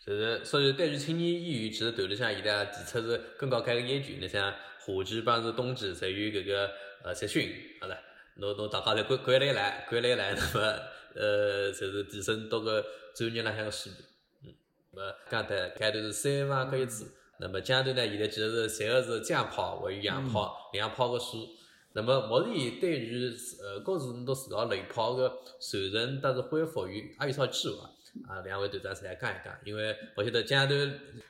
[0.04, 6.70] 就是所以对于青年演员，其实头里向现在提出是更高开个要求，你像华剧帮是冬季，侪有搿个。
[7.02, 7.98] 呃，实训，好了，
[8.36, 10.78] 侬侬大家侪管管来来，管来来，那么
[11.14, 12.84] 呃，就是提升到个
[13.14, 14.04] 专业浪向个水平。
[14.44, 14.54] 嗯，
[14.92, 17.06] 那么刚才开头是三万可以支，
[17.38, 21.48] 那么江头呢，现在其实是三个是降炮还有洋炮，两炮个数。
[21.92, 27.90] 那么目前对于呃高速公路四号雷炮个传承，但是恢复有还有啥计划？
[28.28, 30.74] 啊，两位队长来讲一讲，因为我晓得江头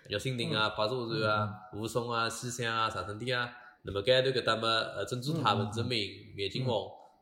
[0.08, 3.56] 玉新亭啊、八座山啊、吴淞啊、西乡啊、长城店啊。
[3.82, 6.74] 那么该头搿搭么，呃，珍珠塔、文征明、灭金凤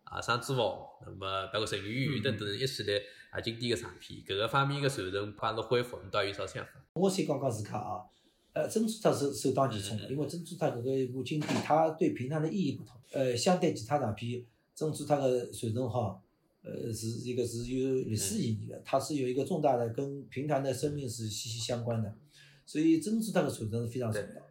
[0.02, 6.70] 啊、山之凤，那么包括陈圆圆等等一系列啊经典个唱片，搿个方面个传承帮侬恢复，你倒有啥想法？
[6.94, 8.02] 我先讲讲自家啊，
[8.54, 13.00] 呃，珍珠塔是首当其冲的，因为珍珠塔搿个一部经典，它对平常的意义不同。
[13.12, 14.44] 呃，相对其他唱片，
[14.74, 16.20] 珍珠塔个传承哈，
[16.64, 22.12] 呃，是一个是有历史意义的，它是有一个重大的跟平潭的生命是息息相关的，
[22.66, 24.42] 所以珍珠塔个传承是非常重要。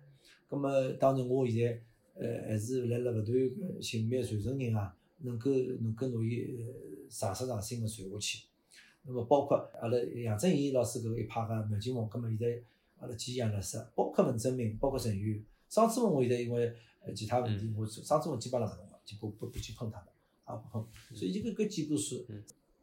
[0.50, 1.82] 那么，当然我现在。
[2.20, 5.52] 呃，还是辣辣勿断个寻觅传承人啊，能够
[5.82, 6.66] 能够拿伊
[7.10, 8.46] 长生长新个传下去。
[9.04, 12.60] 那么包括阿拉杨振宇老师搿个一派个苗金凤，葛末现在
[13.00, 16.74] 阿拉继续辣说，包括文征明，包括陈宇、张志文，我现在因为
[17.06, 20.08] 呃其他问题，我张志文基本上勿弄了，就不不不去碰他的，
[20.44, 20.88] 啊不碰。
[21.14, 22.26] 所以这个搿几部书，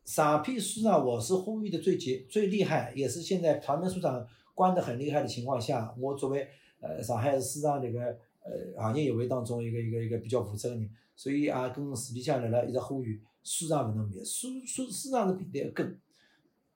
[0.05, 4.25] 上批书呢，我是呼吁的最急最厉害，也是现在团门书长
[4.55, 6.49] 关得很厉害的情况下，我作为
[6.81, 8.17] 呃上海市书场迭个。
[8.45, 15.99] 呃，行业协会当中一个一个一个比较负责个人，所以也跟市里向辣辣一直呼吁，书场勿能灭，书书书场是平台个根，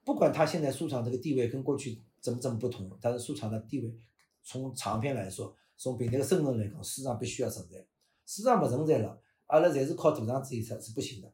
[0.03, 3.93] 不管他现在书场这个地位跟过去怎么怎么不同，但是书场的地位
[4.41, 7.85] 从长篇来说，从平台个生存来讲，书场必须要存在，
[8.25, 11.31] 书场勿存在了，阿拉侪是靠大场子演出是不行的，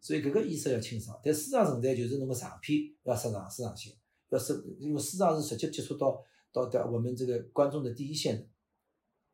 [0.00, 1.20] 所以搿个意识要清爽。
[1.22, 3.92] 但书场存在就是侬个长篇要适当适当性，
[4.30, 8.46] 要是因为书场是直接接触到到的我们这个观众的第一线的。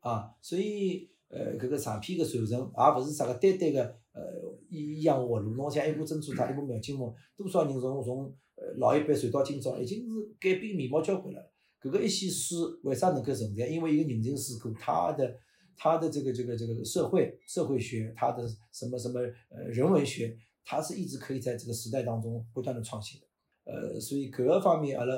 [0.01, 3.81] 啊，所以呃，搿个长篇个传承，也勿是啥个单单个
[4.11, 4.21] 呃
[4.69, 5.55] 一一样活路。
[5.55, 8.25] 侬像一部珍珠塔，一部妙金梦，多少人从从
[8.55, 11.51] 呃老一辈传到今朝，已经是改变面貌交关了。
[11.81, 13.67] 搿个一些书为啥能够存在？
[13.67, 15.33] 因为一个人情世故，它的
[15.77, 20.35] 它的这个这个这个社会社会学，它的什么什么呃人文学，
[20.65, 23.27] 它是一直可以在这个时代当中不断的创新的。
[23.63, 25.15] 呃，所以搿个方面阿拉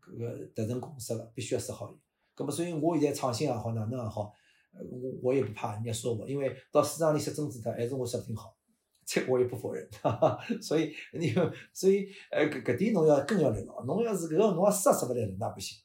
[0.00, 1.94] 搿个达成共识了，必须要说好。
[2.40, 4.32] 葛么，所以我现在创新也好，哪能也好，
[4.72, 8.56] 呃我我也不怕人家说我，因为到市场里说真子的，还是我说挺好，
[9.04, 9.86] 这我也不否认。
[10.00, 11.34] 哈哈，所以你
[11.72, 15.78] 所以呃搿搿点侬要更要来牢，侬要是搿个侬要说说勿来了，那不行。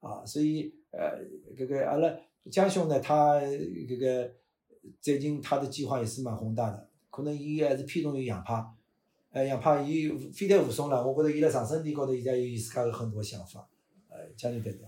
[0.00, 1.16] 啊，所以呃，
[1.56, 2.12] 搿个阿拉
[2.50, 4.34] 江兄呢，他搿个
[5.00, 8.64] 最近他的计划也是蛮宏大的，可能伊还是偏重于洋派，
[9.30, 13.68] 呃，洋派伊非但武松了，我觉着伊辣上升点高头现在有伊自家有很多想法，
[14.08, 14.80] 呃，江兄对对。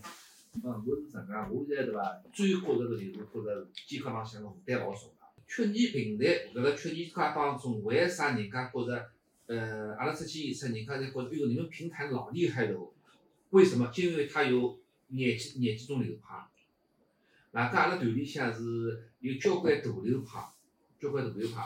[0.62, 1.52] 嗯，我是啥讲？
[1.52, 2.22] 我现在对伐？
[2.32, 5.26] 最觉着个就是觉着健康浪向个负担老重个。
[5.46, 6.24] 去年平台
[6.54, 9.10] 搿个去年家当中，为啥人家觉着？
[9.46, 12.90] 呃，阿拉出去演出，人家侪觉着，哎呦，你们平台老厉害了哦。
[13.50, 13.90] 为什么？
[13.92, 14.78] 就因为它有。
[15.08, 16.34] 廿几廿几种流派，
[17.52, 20.48] 外加阿拉团里向是有交关大流派，
[20.98, 21.62] 交关大流派。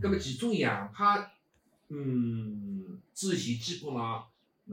[0.00, 1.30] 葛末其中洋派，
[1.90, 4.26] 嗯，之前基本上，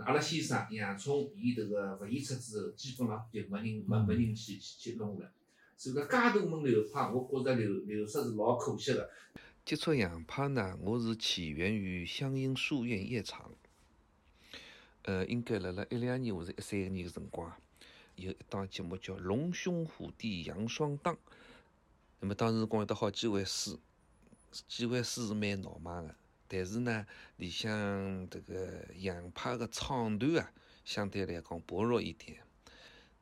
[0.04, 5.32] 阿拉先生杨聪伊迭个勿演出之后，基本上就没人没没人去去弄了。
[5.78, 9.10] 所以讲，介大门流派，我觉着流流失是老可惜个。
[9.64, 13.52] 接触洋派呢，我是起源于湘阴书院夜场，
[15.04, 17.52] 呃，应该辣辣一两年或者一三年个辰光。
[18.16, 21.16] 有一档节目叫《龙兄虎弟杨双档》，
[22.20, 23.78] 那么当时光有得好几位师，
[24.68, 26.16] 几位师是蛮闹卖的，
[26.48, 27.06] 但是呢，
[27.38, 30.52] 里向这个洋派的唱段啊，
[30.84, 32.41] 相对来讲薄弱一点。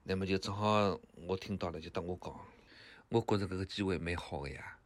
[0.04, 2.40] 那么就正好我听到了，就等我讲，
[3.10, 4.78] 我觉着这个机会蛮好的呀。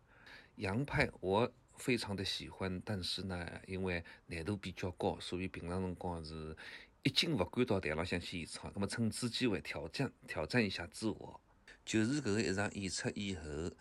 [0.57, 6.55] 洋派我非常的喜欢，但是呢，因为难度比较高，所以平常辰光是。
[7.03, 11.39] 一经勿敢到台浪向去演唱，那么趁此机会挑战挑战一下自我，
[11.85, 13.71] 就是搿个一场演出以后，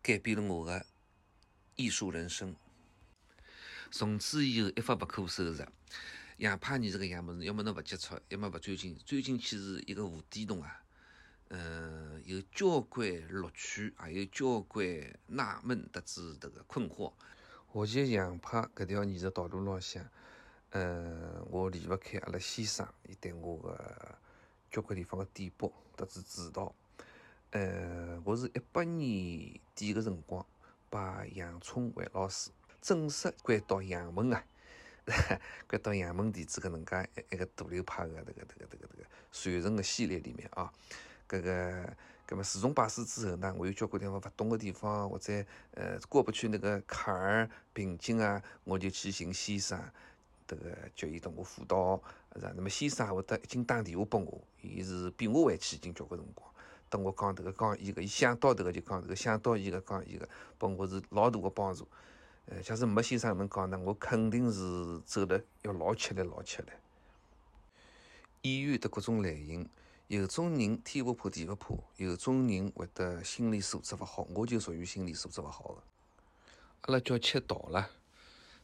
[0.00, 0.86] 改变了我的
[1.76, 2.56] 艺术人生。
[3.92, 5.68] 从此以后一发不可收拾。
[6.38, 10.82] 洋派你这个样物事，要么侬勿接触，要么勿钻进，钻进去是一个无底洞啊。
[11.48, 14.86] 嗯，有交关乐趣，还有交关
[15.26, 17.12] 纳闷得知迭个困惑。
[17.70, 20.02] 学习洋派搿条艺术道路浪向。
[20.70, 24.18] 嗯，我离勿开阿拉先生，伊对我个
[24.70, 26.74] 交关地方个点拨，得知指导。
[27.50, 30.44] 呃，我是一八年底个辰光，
[30.88, 32.50] 把杨聪为老师，
[32.82, 34.44] 正式关到杨门啊，
[35.68, 40.70] 关到杨门弟子搿能介一个大流派个迭个迭个迭个迭个传承个系列里面啊。
[41.28, 41.96] 搿个，
[42.28, 45.32] 搿么自从拜师之后呢，我有交关地方勿懂个地方，或者
[45.74, 49.80] 呃过不去那个坎儿瓶颈啊，我就去寻先生。
[50.48, 52.02] 迭个叫伊同我辅导，
[52.34, 52.52] 是吧？
[52.54, 56.46] 那么先生还会得已经打电话拨我，伊是比我还去已经交关辰光。
[56.90, 60.28] 等我讲迭个讲伊个，伊想到迭个就讲迭个，想到伊个讲伊个，
[60.58, 61.88] 拨我是老大个帮助。
[62.46, 66.68] 呃，假使没先生能讲呢，我肯定是走得要老吃力老吃力。
[68.42, 69.68] 演员的各种类型，
[70.08, 75.82] 有种人天不怕地不怕，有种人会得心理素质勿好，我就属于心理素质勿好个。
[76.82, 77.88] 阿拉叫吃道了。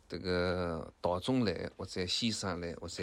[0.09, 3.03] 这个道中来，或者先生来，或者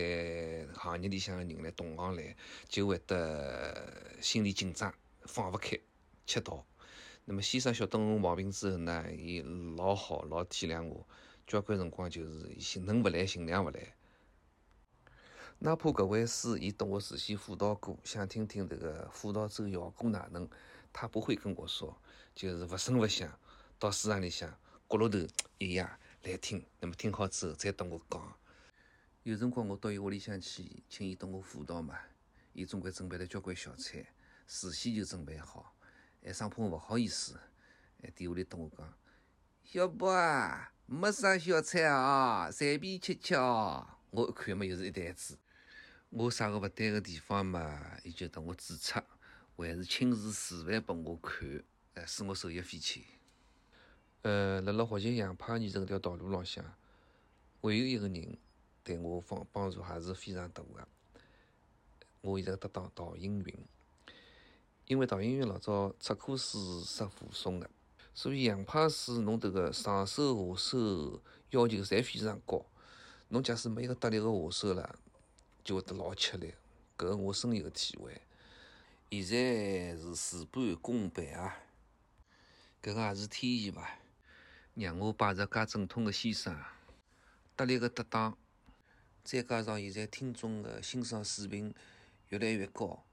[0.74, 2.36] 行业里向个人来，同行来，
[2.68, 5.80] 就会得心理紧张，放勿开，
[6.26, 6.66] 吃道。
[7.26, 9.42] 那么先生晓得我毛病之后呢，伊
[9.76, 11.08] 老好，老体谅我，
[11.48, 13.96] 交关辰光就是心能勿来，尽量勿来。
[15.60, 20.48] 哪怕搿位师，伊等我事先辅导过，想听听这个辅导之后效果哪能，
[20.94, 22.00] 他不会跟我说，
[22.36, 23.40] 就是勿声勿响，
[23.80, 24.50] 到市场里向
[24.88, 25.20] 角落头
[25.58, 26.00] 一压。
[26.24, 28.38] 来听，那么听好之后再跟我讲。
[29.22, 32.00] 有辰光我到伊屋里向去，请伊帮我辅导嘛。
[32.54, 34.06] 伊总归准备了交关小菜，
[34.48, 35.75] 事先就准备好，
[36.26, 37.40] 还生怕我勿好意思，
[38.02, 38.98] 还电话里跟我讲
[39.64, 45.38] ：“小宝啊，没啥小菜啊，随便吃吃哦。”我一看嘛，又是一袋子。
[46.10, 49.00] 我啥个勿对个地方嘛，伊就跟我指出，
[49.56, 51.64] 还是亲自示范拨我看，
[51.94, 53.04] 哎，使我受益匪浅。
[54.24, 56.66] 呃，辣辣学习洋派艺术搿条道路浪向，
[57.62, 58.36] 还有一个人
[58.84, 60.88] 对我帮帮助还是非常大个。
[62.22, 63.68] 我现在搭档陶英云，
[64.88, 67.70] 因为陶英云老早出课是说武松个，
[68.14, 72.66] 所以杨派师侬迭个上手下手要求侪非常高。
[73.30, 75.00] 侬假使没一个得力个下手了，
[75.64, 76.54] 就会得老吃力。
[76.98, 78.22] 搿个我深有体会。
[79.10, 81.58] 现在是事半功倍啊！
[82.82, 83.98] 搿个也是天意伐？
[84.76, 86.56] 让我摆着介正统个先生，
[87.56, 88.38] 得力个搭档，
[89.24, 91.74] 再加上现在听众个欣赏水平
[92.30, 93.04] 越来越高，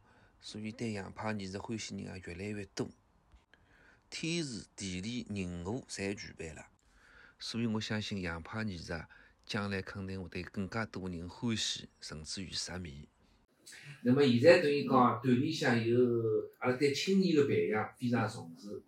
[0.43, 2.91] 所以对洋派艺术欢喜人也越来越多。
[4.11, 6.67] 天时、地利、人和侪具备了，
[7.39, 8.93] 所以我相信洋派艺术
[9.47, 13.09] 将来肯定会对更加多人欢喜，甚至于着迷。
[14.03, 15.97] 那么现在等于讲团里向有
[16.59, 18.83] 阿拉对青年个培养非常重视。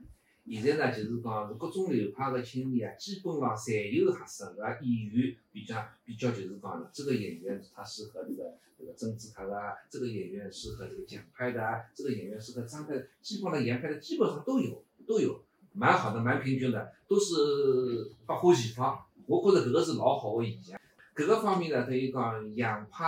[0.47, 12.93] 现在呢，就是讲各种流派个青年啊，基本上侪有合适个演员，比较比较就是讲，这个演员他适合这个这个曾志特啊，这个演员适合这个蒋派的啊，这个演员适合张派，
[13.23, 15.41] 基本上杨派的基本上都有都有，
[15.73, 19.03] 蛮好的，蛮平均的，都是百花齐放。
[19.27, 20.79] 我觉着搿个是老好个现象。
[21.17, 23.07] 搿个方面呢，等于讲洋派，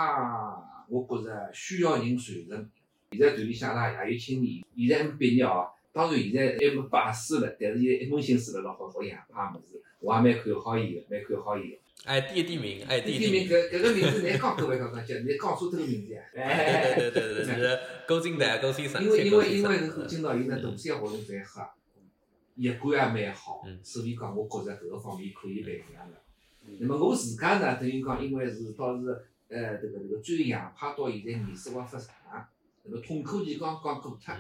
[0.88, 2.70] 我觉着需要人传承。
[3.12, 5.68] 现在团里向啦也有青年，现在还没毕业哦。
[5.96, 11.78] 当然现在还没拜师了，但是现在一门心思辣辣学学洋派物事，我也蛮看好伊个，蛮看好伊个。
[12.04, 16.22] 哎，点点名，哎，点点名，搿搿个名字你讲可勿讲讲讲，你讲出这个名字呀？
[16.34, 19.02] 对对对对高金蛋高先生。
[19.02, 21.62] 因为因为因为是今朝有那大三活动侪黑，
[22.56, 26.14] 一贯也蛮好，所以讲我觉着搿个方面可以培养个。
[26.78, 29.08] 那么我自家呢，等于讲因为是倒是
[29.48, 32.46] 呃，这个这个追洋派到现在二十万发长，
[32.88, 34.32] 那么统考期刚刚过脱。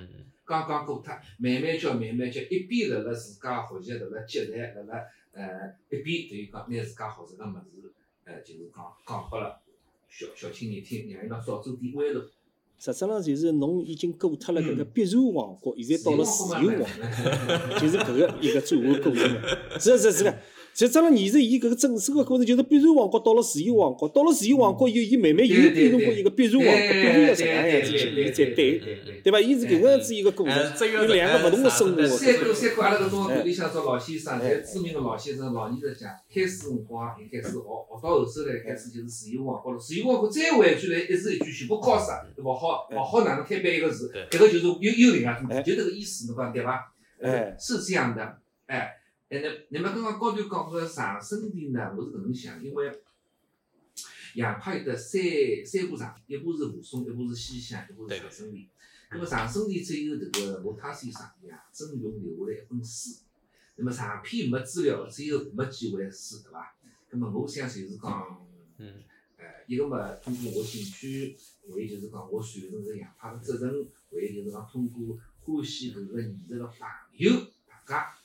[0.48, 7.92] 刚刚过脱，慢慢叫，慢慢叫，一边辣辣自家学习，辣辣积累，辣辣呃一边等于讲拿自家学习个物事，
[8.24, 9.60] 呃就是讲讲拨了
[10.08, 12.22] 小小青年听，让伊拉少走点弯路。
[12.78, 16.86] 实质上就是侬已经过脱了搿个必然王国，现在到了自由王国，
[17.80, 19.80] 就是搿个一个转换过程。
[19.80, 20.32] 是是是个。
[20.76, 28.78] 实际上，艺术伊搿个整首个过程就是必然王国到了自由王国，到了自由王国以后，伊慢慢又变成过一个必然王国，必然要这样样子去，伊再对，
[29.24, 29.40] 对伐？
[29.40, 32.06] 伊是搿个样子一个过程，有两个勿同的生活。
[32.06, 39.78] 三哥，三哥，阿拉搿种团里向做老先生，侪知名个老先生、老艺术家，开始辰光一开始学，学到后首来开始就是自由王国了。
[39.78, 42.12] 自由王国再回去来，一字一句全部敲死，
[42.42, 46.92] 勿好勿好哪能推翻一个字，搿个就是幽幽灵啊，就这个意思，侬讲对伐？
[47.22, 48.92] 哎，是这样的，哎。
[49.28, 53.02] 哎，那那么刚刚高头讲个长生殿呢，我是搿能想，因为
[54.34, 55.20] 杨派有得三
[55.64, 58.68] 三部长，一部是武松，一部是西厢，一部是长生殿。
[59.10, 63.20] 那么长生殿只有迭个罗塔西上面啊，曾用留下来一本书。
[63.74, 66.76] 那么长篇没资料，只有没几回书，对伐？
[67.10, 68.46] 那么我想就是讲，
[68.78, 69.02] 嗯，
[69.38, 71.36] 呃，一个嘛，通过我兴趣，
[71.68, 76.78] 为就是讲我传承搿杨派个责任，为就是讲通过欢喜搿个艺术个朋
[77.16, 77.32] 友，
[77.66, 78.15] 大家。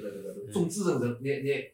[0.00, 1.70] 这个这个众志成城，拿拿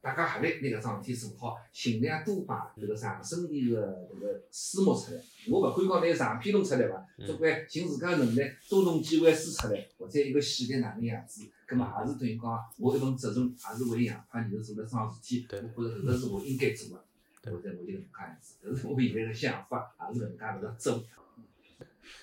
[0.00, 5.20] 大家合力拿搿桩事体做好，尽量多摆这个上升点个这个私募出来。
[5.48, 12.44] 我勿管讲拿长篇弄出来伐，总归尽自家能力多弄几万书出来，或者一个系列哪能样子，葛末也是等于讲
[12.78, 15.46] 我一份责任，也是为洋派艺术做了桩事体。
[15.74, 17.02] 我觉着搿个是我应该做个，
[17.50, 21.02] 或者我就搿能介样子，搿是我现在个想法，也是搿能介搿个做。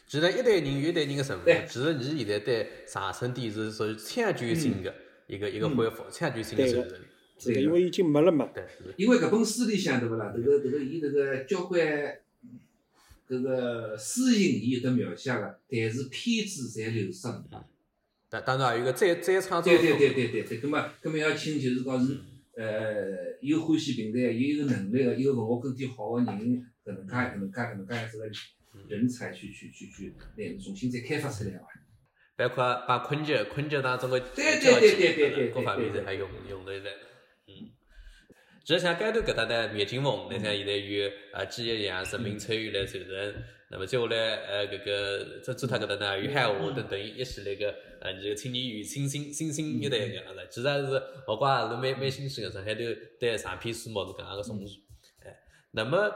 [0.07, 4.93] 其实一代人有一代人个成分，其实你现在对上升点是属于抢救性的
[5.27, 6.99] 一个一个恢复，抢救性个传承。
[7.39, 8.49] 是个，因为已经没了嘛。
[8.53, 8.63] 对。
[8.97, 10.33] 因为搿本书里向对勿啦？
[10.37, 11.81] 迭个迭个伊迭个交关
[13.27, 17.65] 搿个诗情伊有得描写个，但是片子侪流失了。
[18.29, 19.73] 当当然还有个再再创作。
[19.73, 22.17] 对对对对对对，葛末葛末要请就是讲是
[22.55, 26.27] 呃有欢喜平台，有一个能力个，有文化根底好个人，
[26.85, 28.25] 搿能介搿能介搿能介样子个。
[28.87, 31.67] 人才去去去去，来重新再开发出来嘛！
[32.37, 36.91] 包括把昆剧昆剧当中的对对对对对对各方面侪还用用得来。
[37.47, 37.69] 嗯，
[38.65, 50.85] 其实像街头搿搭呢，灭金凤，你像 现在有啊几亿样人民参与来传承，那么接下来呃搿个这朱塔搿搭呢，有海华等等一系列个呃这个青年与新新新新一代个样子，其实还是
[51.27, 52.81] 我觉也是蛮蛮新鲜个，上海头
[53.19, 54.79] 对上篇书目是搿样个重视。
[55.25, 55.37] 哎，
[55.71, 56.09] 那么。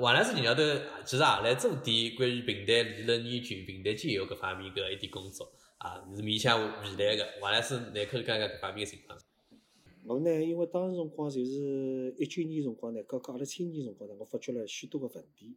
[0.00, 0.62] 王老师，你要头
[1.04, 7.26] 其实也来做点关于平台理论研究、平台教育搿方面个一点工作啊，是面向未来个。
[7.40, 9.18] 王老师，来口讲讲搿方面个情况。
[10.04, 15.56] 我呢，因为当时辰光就是一九年辰光呢，搞搞阿拉青年辰光呢，我发觉了许多个问题。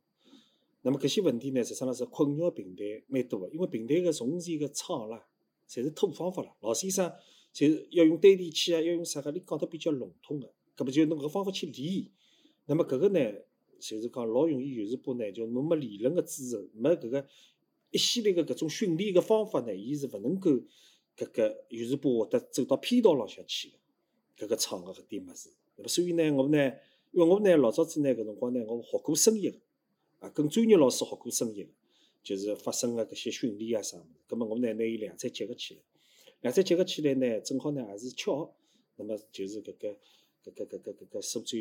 [0.82, 5.24] 那么搿些问题呢，实际上是困扰平台蛮多个，因为平台个从前个厂啦，
[5.70, 7.12] 侪是土方法啦，老先生
[7.54, 12.12] 就是要用单电器啊，要用啥个，你讲得比较笼统个，搿么就用搿方法去理。
[12.66, 13.20] 那么搿个呢？
[13.80, 17.28] 就是讲老容易有时波呢，就侬没理论个支持，没搿个
[17.92, 20.52] 一系列个搿种训练个方法呢，伊是勿能够
[21.18, 23.72] 搿个有时波会得走到偏道浪向去
[24.38, 25.50] 个搿个厂个搿点物事。
[25.76, 26.58] 那么所以呢，我呢，
[27.12, 29.58] 因为我呢老早子呢搿辰光呢，我学过声乐个，
[30.20, 31.70] 啊，跟专业老师学过声乐个，
[32.24, 34.20] 就是发声个搿些训练啊啥物事。
[34.28, 35.82] 葛末我呢拿伊两者结合起来，
[36.42, 38.54] 两者结合起来呢，正好呢也是巧。
[38.98, 39.98] 那么就是搿个
[40.46, 41.58] 搿个搿个搿个苏州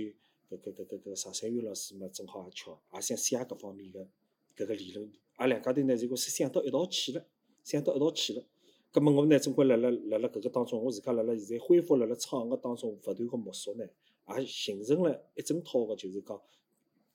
[0.58, 4.06] 搿搿搿搿个常山玉老师嘛，正好也巧，也想写搿方面个
[4.56, 5.10] 搿个理论。
[5.36, 7.26] 阿两家头呢，就讲是想到一道去了，
[7.64, 8.44] 想到一道去了。
[8.92, 13.84] 葛末我呢，总归辣辣辣辣搿个当中，我自家辣辣现在恢复辣辣创个当中勿断个摸索呢，
[14.36, 16.40] 也形成了一整套个就是讲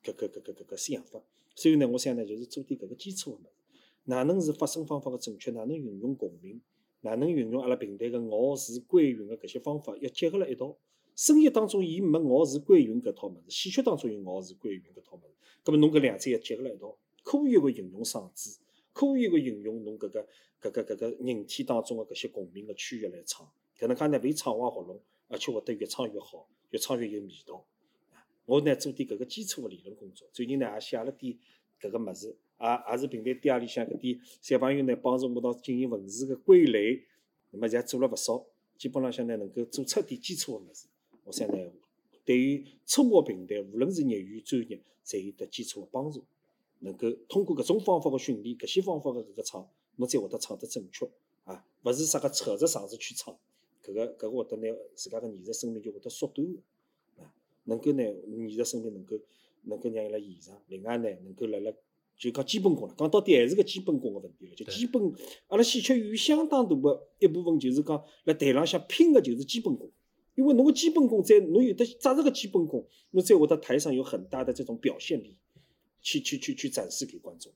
[0.03, 1.21] 搿搿搿搿搿个想法。
[1.55, 3.49] 所以呢，我想呢，就是做点搿个基础个物事。
[4.05, 5.51] 哪能是发声方法个正确？
[5.51, 6.59] 哪能运用共鸣？
[7.01, 10.75] 哪能运用阿拉平台个咬字归韵个搿些方法，要结合辣一道。
[11.20, 15.34] 声乐当中伊没咬字归云搿套物事，戏曲当中有咬字归云搿套物事。
[15.65, 18.57] 葛末侬搿两者要结合辣一道，科学个运用嗓子，
[18.93, 20.26] 科学个运用侬搿个
[20.61, 23.45] 搿个搿个人体当中个搿些共鸣个区域来唱。
[23.78, 27.65] 搿能介呢，勿唱歪喉咙，而且会得越唱越好，越唱越有味道。
[28.45, 31.38] 我呢做点搿个基础个理论工作，最近呢也写了点
[31.82, 32.34] 搿个物事。
[32.61, 37.03] 也也是平台底下里向搿点小朋友呢，帮助我到进行文字个归类，
[37.51, 38.45] 那么也做了勿少，
[38.78, 40.88] 基本浪向呢能够做出点基础个物事。
[41.30, 41.71] 我想呢，
[42.25, 46.23] 对于初学平台，无论是业余专业，侪有得基础个帮助。
[46.80, 51.07] 能够通过搿种方法个训练，搿些方法个搿个唱，侬才会得唱得正确
[51.43, 51.63] 啊！
[51.84, 53.38] 勿是啥个扯着嗓子去唱，
[53.86, 56.47] 搿个搿个会得拿自家个艺术生命就会得缩短
[57.19, 57.30] 啊！
[57.65, 59.19] 能够呢，艺术生命能够
[59.65, 61.71] 能够让伊拉延长，另外呢，能够辣辣。
[62.17, 64.55] 就讲基本功了，讲到底还是个基本功个问题了。
[64.55, 65.13] 就基本，
[65.47, 69.89] 阿拉戏曲有相当大个一部分就是讲辣台浪向拼个就是基本功。
[70.39, 75.35] 因为侬个基本功在，侬有得扎实个基本功，侬在我的台上有很大的这种表现力，
[76.01, 77.51] 去去去去展示给观众。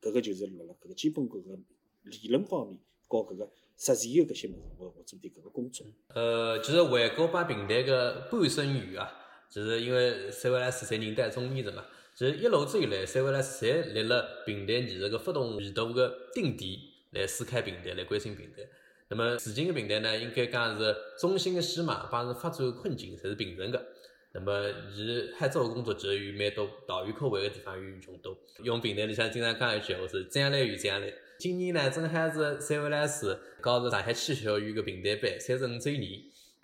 [0.00, 1.58] 搿个就是辣辣搿个基本功个
[2.04, 5.86] 理论方面，搞搿个实践个搿些物事，我我做点搿个工作。
[6.14, 9.12] 呃，其实回国把平台个半生缘啊，
[9.50, 11.84] 就是因为三位老师侪认得中年的嘛。
[12.16, 16.72] 其实一路子以来，三位老师侪立了平台艺术个发动味道个定点
[17.10, 18.66] 来撕开平台，来关心平台。
[19.10, 23.86] 那么，如今的平台呢，应该讲是中心的戏码帮是发展困境才是平衡的。
[24.32, 28.36] 那么，伊海做个工作其实有蛮多岛屿口位个地方有众多。
[28.62, 31.12] 用平台里向经常讲一句话是“将来与将来”。
[31.38, 36.22] 今年呢，正好是三位老师搞着上海戏曲学院个平台班三十五周年，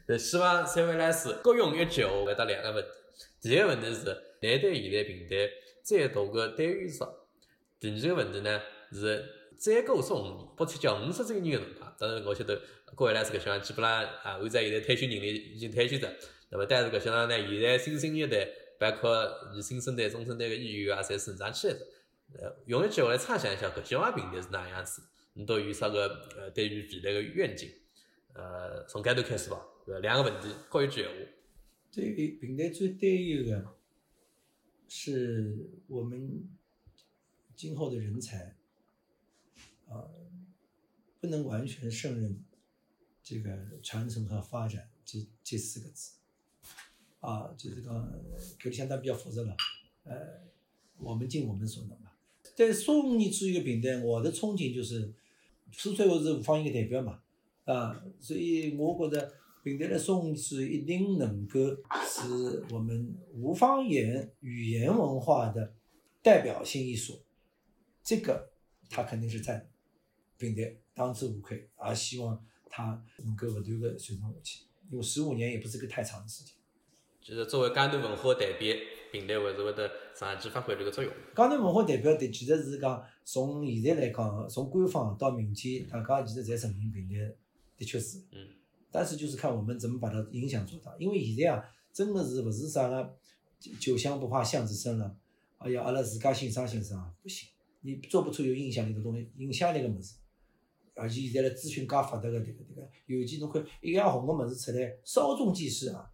[0.09, 2.91] 是希望三位老师各用一句话回答两个问题。
[3.41, 4.17] 第一个问题是。
[4.45, 5.51] 难对现在平台
[5.83, 7.11] 再大个单元少。
[7.81, 8.61] 第二个问题呢
[8.93, 9.25] 是
[9.59, 12.61] 再过十五年，或者叫五十周年的辰光，当然我晓得
[12.95, 16.13] 各位老师搿项基本上啊，按照现在退休年龄已经退休了。
[16.51, 18.49] 那么但是搿项呢，现在新生一代，
[18.79, 21.81] 包括新生代、中生代个医院啊，侪成长起来着。
[22.39, 25.03] 呃，用一句话来畅想一下，搿些平台是哪样子？
[25.35, 27.71] 你都有啥个呃对于未来个愿景？
[28.35, 29.61] 呃，从开头开始吧。
[30.01, 31.17] 两个问题，各一句闲话。
[31.93, 33.75] 对于平台最担忧个。
[34.87, 35.57] 是
[35.89, 36.47] 我们
[37.57, 38.55] 今后的人才
[39.89, 40.09] 啊，
[41.21, 42.45] 不能完全胜任
[43.23, 46.13] 这个传承和发展这这四个字
[47.21, 47.95] 啊，就是讲，
[48.61, 49.57] 搿里相当比较复杂了。
[50.05, 50.17] 呃，
[50.99, 52.17] 我们尽我们所能吧。
[52.55, 55.13] 在送你出一个平台，我的憧憬就是，
[55.73, 57.23] 苏翠我是吴方言的代表嘛，
[57.65, 59.35] 啊，所以我觉得。
[59.65, 61.59] 平台的宋词一定能够
[62.07, 65.73] 是我们吴方言语言文化的
[66.23, 67.23] 代表性艺术，
[68.03, 68.51] 这个
[68.91, 69.67] 他肯定是在
[70.39, 76.55] 平台当之无愧，而希望他能够不断的传承下去，因为十五年也不是个太长的时间。
[77.21, 78.77] 就是作为江南文化代表，
[79.11, 81.13] 平台还是会得长期发挥这个作用。
[81.35, 87.35] 江南文化代表的其实是讲从现在来讲，从官方到民间，大家其实侪承认平台
[87.77, 88.19] 的确是。
[88.33, 88.49] 嗯。
[88.91, 93.19] 但是就是看我们怎么把它影响做大，因为现在啊，真的是不是啥个
[93.81, 95.17] 酒香不怕巷子深了，
[95.59, 97.49] 哎呀，阿拉自家欣赏欣赏不行，
[97.81, 100.15] 你做不出有影响力的东西，影响力个么事，
[100.95, 106.11] 而且现在嘞资讯介发达个迭个迭个，尤其侬看一样红个物事出来，稍纵即逝啊，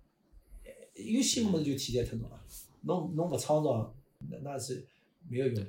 [0.94, 2.40] 有新物事就替代脱侬了，
[2.82, 3.94] 侬侬勿创造，
[4.30, 4.86] 那那是
[5.28, 5.66] 没有用的，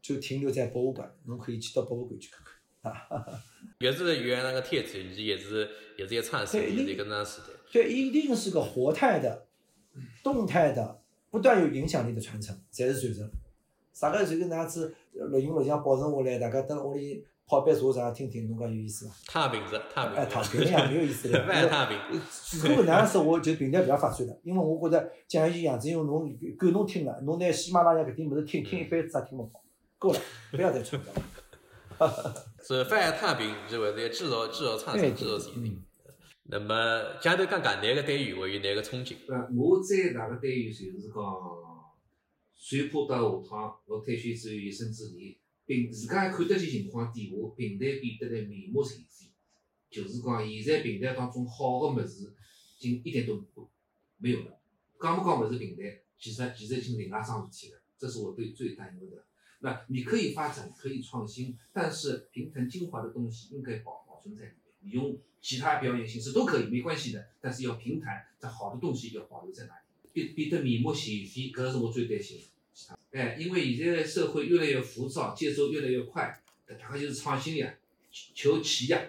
[0.00, 2.52] 就停留在博物馆，侬可以去到博物馆去看看。
[3.78, 7.46] 也是原那个天子，也是也是一创新，也是一个那时代。
[7.72, 9.46] 对，一定是个活态的、
[10.22, 11.00] 动态的、
[11.30, 13.30] 不断有影响力的传承，才是传承。
[13.92, 19.14] 啥个就跟那样子录音录像保存下来，大家等屋里泡杯茶啥听听，侬讲有意思伐？
[19.26, 20.16] 太平子，躺平。
[20.16, 21.44] 哎，躺平呀， 没有意思的。
[21.46, 21.98] 万躺平。
[22.62, 29.62] 如果那样说，我就平台不要发展了，因为我觉得讲一句杨子荣，侬够侬听了，侬拿喜马拉雅搿点物事听听一辈子也听勿好，
[29.98, 30.18] 够了，
[30.50, 31.12] 不要再传了。
[32.64, 35.82] 是发展太平，就会在制造、制造创新、制造产品。
[36.44, 36.74] 那么，
[37.20, 39.14] 讲头讲讲哪个单元会有哪个憧憬？
[39.28, 41.22] 呃，我在哪个单元就是讲，
[42.54, 45.34] 随坡到下趟，我退休之后有生之年，
[45.66, 49.30] 平自家看得见情况底下，平台变得来面目全非。
[49.90, 52.32] 就是讲现在平台当中好个物事，
[52.78, 53.44] 已经一点都
[54.18, 54.58] 没有了。
[55.00, 57.80] 讲不讲物事平台，其实其实已经另外一桩事体了。
[57.98, 59.24] 这是我最最担忧的。
[59.60, 64.74] 那你可以发展，可以创新，但是平腾精华的东西应该保保存在里面。
[64.80, 67.28] 你用其他表演形式都可以，没关系的。
[67.40, 72.44] 但是要平台，这好的东西要保留在那里，变变得面目全非，搿是我最担心的。
[73.12, 77.74] 哎，因为现在社会越来越浮躁，节奏越来越快，大家就是创新呀，
[78.10, 79.00] 求企呀，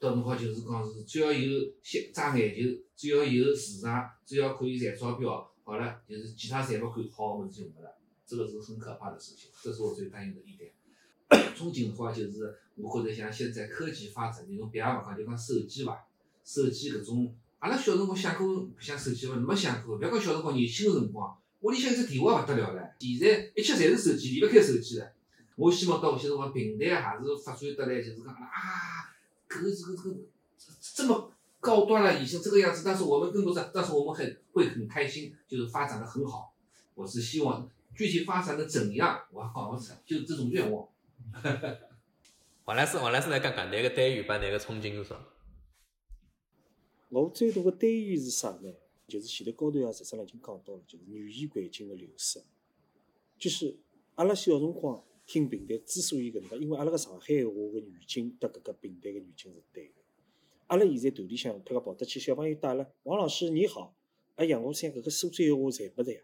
[0.00, 7.94] 到辰光就是讲是只要有先抓眼球，只要有市场，只要可以赚钞票，好了，就是其他侪勿管，好物事就没了。
[8.26, 10.72] 这个是很可怕的事情，这是我最担忧的一点。
[11.56, 16.04] 憧憬的话，就是我觉着像现在科技发展，你侬别个勿讲，就讲手机伐，
[16.44, 19.36] 手机搿种，阿拉小辰光想过想手机伐？
[19.36, 22.83] 没想过，覅讲小辰光年轻个辰光，屋里向一只电话勿得了唻。
[22.98, 25.12] 现在一切侪是手机，离勿开手机了。
[25.56, 29.14] 我希望到搿些辰光，平台也是发展得来，就是讲啊，
[29.48, 30.16] 搿个这个这个
[30.80, 36.54] 这么高端了，已经这个样子，但是我们更多是，但是我们很会很开心，就是发展的很好。
[36.94, 37.70] 我是希望。
[37.96, 40.88] 具体发展的怎样，我还讲勿出，就是这种愿望。
[42.66, 45.24] 王老师，王老师来讲讲，哪个单元把哪个憧憬是啥？
[47.10, 48.72] 我最大的担忧是啥呢？
[49.06, 52.42] 就是前头高头也实际上已经讲到了，就是语言环境的流失。
[53.44, 53.76] 就是
[54.14, 60.00] 阿拉小辰光听平台，之所以搿能介，因为阿拉个上海话个语境搭搿个平台个语境是对个。
[60.68, 63.94] 阿拉现在团里向，譬如跑得去，小朋友带了，王老师你好，
[64.36, 66.22] 哎呀，我想搿个苏州话侪没得呀。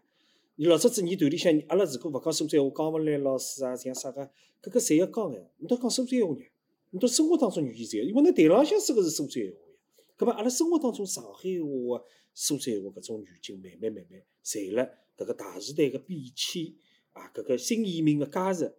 [0.55, 4.23] 你老早子你团里向，阿拉如果勿讲苏州话，讲勿来老师啊，像啥个，
[4.63, 5.37] 搿个侪要讲个。
[5.59, 6.43] 侬都讲苏州话呢？
[6.89, 9.75] 你到生活当中语言侪要，因为侬台浪向说个是苏州话呀。
[10.17, 12.03] 搿么阿拉生活当中上海话、
[12.33, 16.73] 苏州话搿种语境，慢慢慢慢，随了搿个大时代个变迁
[17.13, 18.71] 啊，搿个新移民个加入，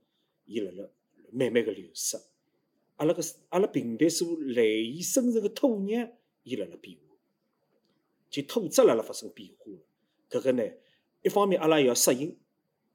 [0.46, 0.88] 伊辣辣
[1.30, 2.16] 慢慢个流失。
[2.96, 6.12] 阿拉个阿拉平台所赖以生存个土壤，
[6.44, 7.16] 伊辣辣变化，
[8.30, 9.78] 就土质辣辣发生变化了。
[10.30, 10.62] 搿个呢？
[11.22, 12.36] 一方面，阿拉也要适应，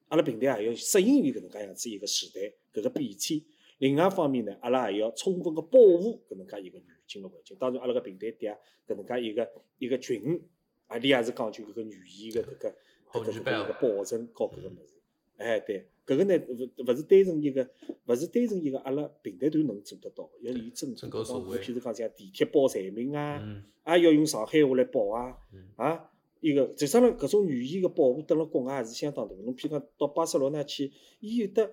[0.09, 3.41] 阿拉平台也要适应于搿能介样子一个时代搿个变迁。
[3.77, 7.55] 另外一方面呢，阿拉也要充分个保护搿能介一个语境个环境。
[7.59, 8.57] 当然，阿拉个平台底下
[8.87, 10.41] 搿能介一个一个群，
[10.87, 12.75] 阿里也是讲究搿个语言个搿个
[13.11, 14.96] 搿个搿个保存和搿个物事。
[15.37, 17.67] 哎，对，搿个呢勿勿是单纯一个，
[18.05, 23.41] 勿是单纯一个阿拉平台团能做得到，要以正正当，譬如讲像地铁报站名啊，
[23.87, 25.37] 也要用上海话来报啊，
[25.75, 26.11] 啊。
[26.39, 29.33] 一个，实际上搿种语言个保护，蹲辣国外也是相当大。
[29.43, 31.67] 侬譬如讲到巴塞罗那去，伊有得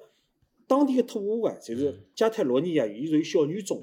[0.66, 3.82] 当地个土话个，就是加泰罗尼亚语，伊属于小语种。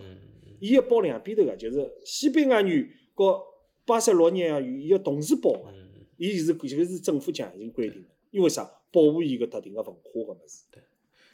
[0.60, 3.44] 伊要报两边头个，就是西班牙语和
[3.86, 5.72] 巴塞罗那亚语，伊要同时报个。
[6.18, 8.80] 伊是搿个是政府强行规定个，因为啥？
[8.92, 10.66] 保护伊个特定个文化个物事。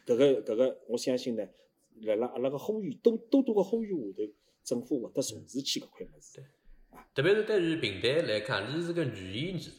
[0.05, 1.47] 搿个搿个，我相信呢，
[2.01, 4.33] 辣辣阿拉个呼吁多多多个呼吁下头，
[4.63, 6.43] 政府会得重视起搿块物事。
[7.15, 9.71] 特别是对于平台来看，伊是个语言艺术。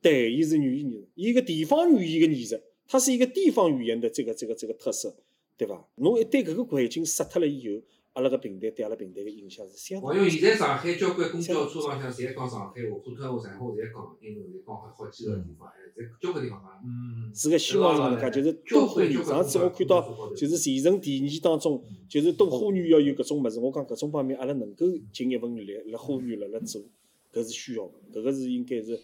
[0.00, 5.16] 对，伊是语言艺术，伊个地方语言个艺术，它是一个地方语言的这个这个这个特色，
[5.56, 5.88] 对伐？
[5.96, 7.82] 侬一旦搿个环境杀脱了以后。
[8.14, 10.14] 阿拉个平台对阿拉平台个影响是相当。
[10.14, 16.70] 因为现在上海交关公交车浪向侪讲上海话、普通话、上海话侪讲，因为侪讲好好几个地方，哎，侪交关地方讲。
[16.84, 17.32] 嗯。
[17.34, 19.24] 是个希望是搿能介，就是多花园。
[19.24, 23.58] 上次我看到，就是全程提议当中，就是多呼吁要有搿种物事。
[23.58, 26.82] 我讲搿种方面，阿拉能够尽一份力辣花园，辣辣做，
[27.32, 29.00] 搿是需要个，搿个是应该是，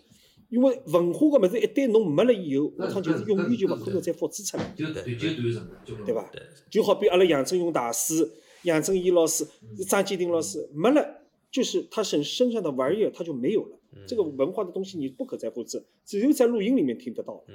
[0.51, 4.75] 因为文化个物事一旦侬没了以后，下趟就是永远就勿可能再复制出来。
[4.77, 6.31] 就断就断层了，对伐？
[6.69, 8.31] 就好比阿拉杨振勇大师。
[8.63, 9.47] 杨振义老师、
[9.89, 13.79] 张继丁老师没了，就是他身身上的玩意儿他就没有了。
[14.07, 17.43] 这个文化的东西你不可再复制，只有在录音里面听得到。
[17.49, 17.55] 嗯，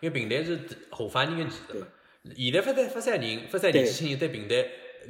[0.00, 0.58] 因为平台是
[0.90, 1.88] 后发人的技术嘛。
[2.36, 4.66] 现在发展发展人、发展年轻人对平台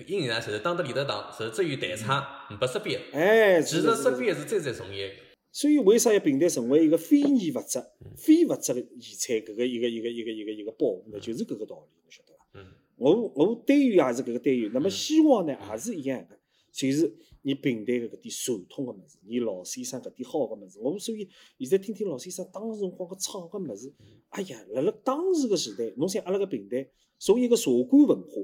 [0.06, 2.22] 应用上，就是当得里头当，甚至于代唱
[2.60, 3.00] 不识别。
[3.12, 5.14] 哎，其实识别是最最重要的。
[5.50, 7.82] 所以为啥要平台成为一个非遗物质、
[8.16, 9.36] 非物质的遗产？
[9.38, 12.46] 搿个一个一个一个一个一个保护，那就是搿个道理，侬晓得伐？
[12.52, 12.66] 嗯。
[12.98, 16.36] 我我单元也是搿个单元，那么希望呢也是一样的，
[16.72, 21.28] 就是你平台个搿点传统个物事，你老先生搿点好个物事，我所以
[21.60, 23.94] 现在听听老先生当时辰光个唱个物事，
[24.30, 26.88] 哎呀，辣辣当时个时代，侬想阿拉个平台
[27.18, 28.42] 从一个茶馆文化，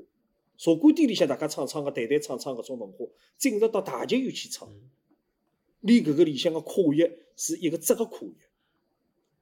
[0.57, 3.05] 茶馆店里向大家唱唱个、弹弹唱唱搿种文化，
[3.37, 4.69] 进入到大剧院去唱，
[5.81, 8.35] 连搿个里向个跨越是一个质个跨越。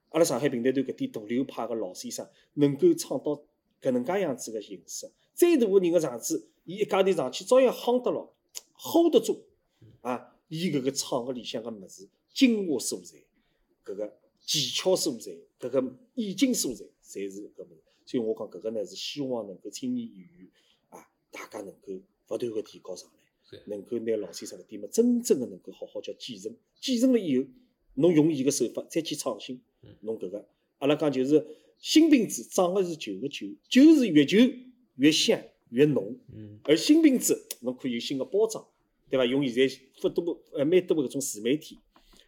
[0.08, 3.44] 阿拉上海平台团搿点大流派个老先生能够唱到。
[3.82, 8.26] 搿能介样子个形式，再大个人个场子，伊一家头上去照样夯得牢
[8.76, 9.44] ，hold 得住
[10.00, 10.36] 啊！
[10.48, 13.18] 伊搿个唱个里向个物事，精华所在，
[13.84, 17.82] 搿个技巧所在，搿个意境所在，侪是搿物事。
[18.06, 20.48] 所以我讲搿个呢，是希望能够青年演员
[20.90, 21.92] 啊，大家能够
[22.28, 23.16] 勿断个提高上来。
[23.66, 27.44] 能够拿老先生搿点么真正个能够好好叫继承，继承了以后，
[27.96, 30.46] 侬用伊个手法再去创新嗯，侬搿个
[30.78, 31.46] 阿拉讲就是
[31.82, 34.38] 新瓶子装的是旧个酒，酒是越旧
[34.94, 38.64] 越香越浓，嗯而新瓶子侬可以有新个包装，
[39.10, 39.26] 对伐？
[39.26, 41.80] 用现在不多呃蛮多个搿种自媒体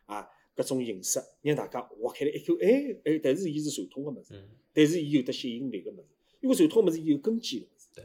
[0.06, 6.08] 啊，搿种形式让大家挖开来一看，哎哎，但是伊是传统个物事，嗯但是伊有得吸引力个物事，
[6.40, 8.04] 因为传统物事伊有根基个物事，对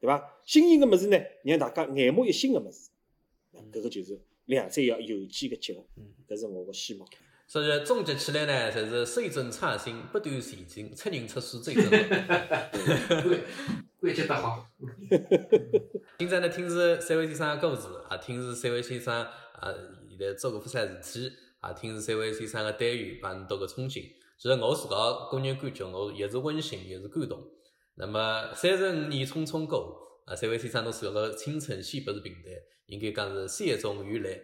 [0.00, 0.22] 对伐？
[0.44, 2.90] 新颖个物事呢，让大家眼目一新个物事，
[3.52, 7.08] 那搿个就是两者要有机个结合嗯，搿是我个希望。
[7.50, 11.90] 所以总结起来呢，就是水准创新，不断前进，出人出书最重要。
[13.10, 13.40] 关
[14.00, 14.64] 关节得好。
[16.16, 19.74] 今朝呢，听是三位先生的故事，啊，听是三位先生啊
[20.08, 24.04] 现在做个副啥事体，啊，听是三位先生的单元帮侬到个憧憬。
[24.38, 24.96] 其实我自家
[25.28, 27.42] 个人感觉，我也是温馨，也是感动。
[27.96, 32.50] 那么三十五年匆匆过，啊，三位先生都是个青春，先不是平台，
[32.86, 34.40] 应该讲是谢终于来。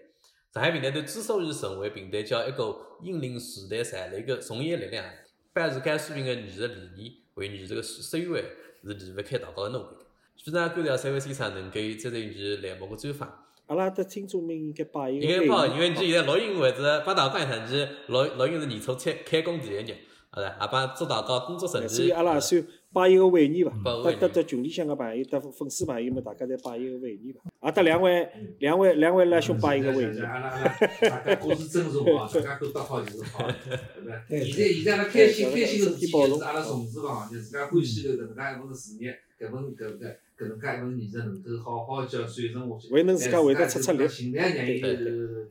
[0.52, 5.04] 上海平台队之所以成为平台叫一个引领时代潮流个从业力量，
[5.52, 8.42] 凡是该水平个艺术理念，为艺术个收环
[8.82, 9.96] 是离不开大家个努力。
[10.44, 13.44] 非常感谢三位先生能给这一期栏目个专访。
[13.66, 19.94] 阿拉的听众们应该把应该帮，因为你现在录音为止，帮大家讲一下，你录录音是年初开开工第一日，
[20.30, 21.88] 好的，也帮祝大家工作顺利。
[21.88, 27.40] 所以阿拉也算拜一个会年伐拜个，会年得得得群里向个朋友，得粉丝朋友们，大家侪摆一个会年伐。
[27.60, 28.28] 啊，得两位
[28.60, 30.24] 两位两位来兄摆一个会年。
[30.24, 34.40] 阿拉阿拉大家各自尊重哦， 大家都得好就是好，对不对？
[34.40, 42.94] 对现在现在阿拉开心对开心个事体就是阿拉从事个行业，自家欢喜个搿能介一份事业，搿份搿搿搿能介一份艺术能够好好叫传承下去。
[42.94, 45.46] 还能自家会得出出力尽量让伊对呃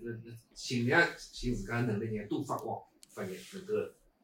[0.54, 2.80] 尽量尽自家能力，让伊多发光
[3.14, 3.74] 发热，能够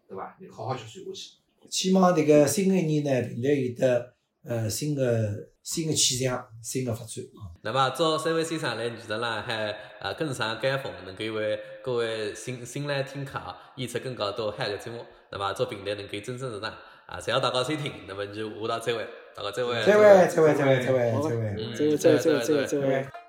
[0.07, 0.37] 对伐？
[0.39, 1.40] 能好好叫传下去。
[1.69, 7.53] 希望迭个新的一年呢，平台有得呃新的新的气象，新的发展啊。
[7.63, 15.05] 那么祝三位先生来艺术浪海啊更上高峰，能够为各位新新来听客啊演出更加多海个节目。
[15.31, 16.73] 那么祝平台能够蒸蒸日上
[17.05, 17.19] 啊！
[17.19, 19.85] 谢谢大家收听，那么就下趟再会，大家再会。
[19.85, 21.55] 再会，再会，再会，再会，再会。
[21.57, 22.81] 嗯这位这位这位这位这位对对对。
[22.81, 23.20] 再会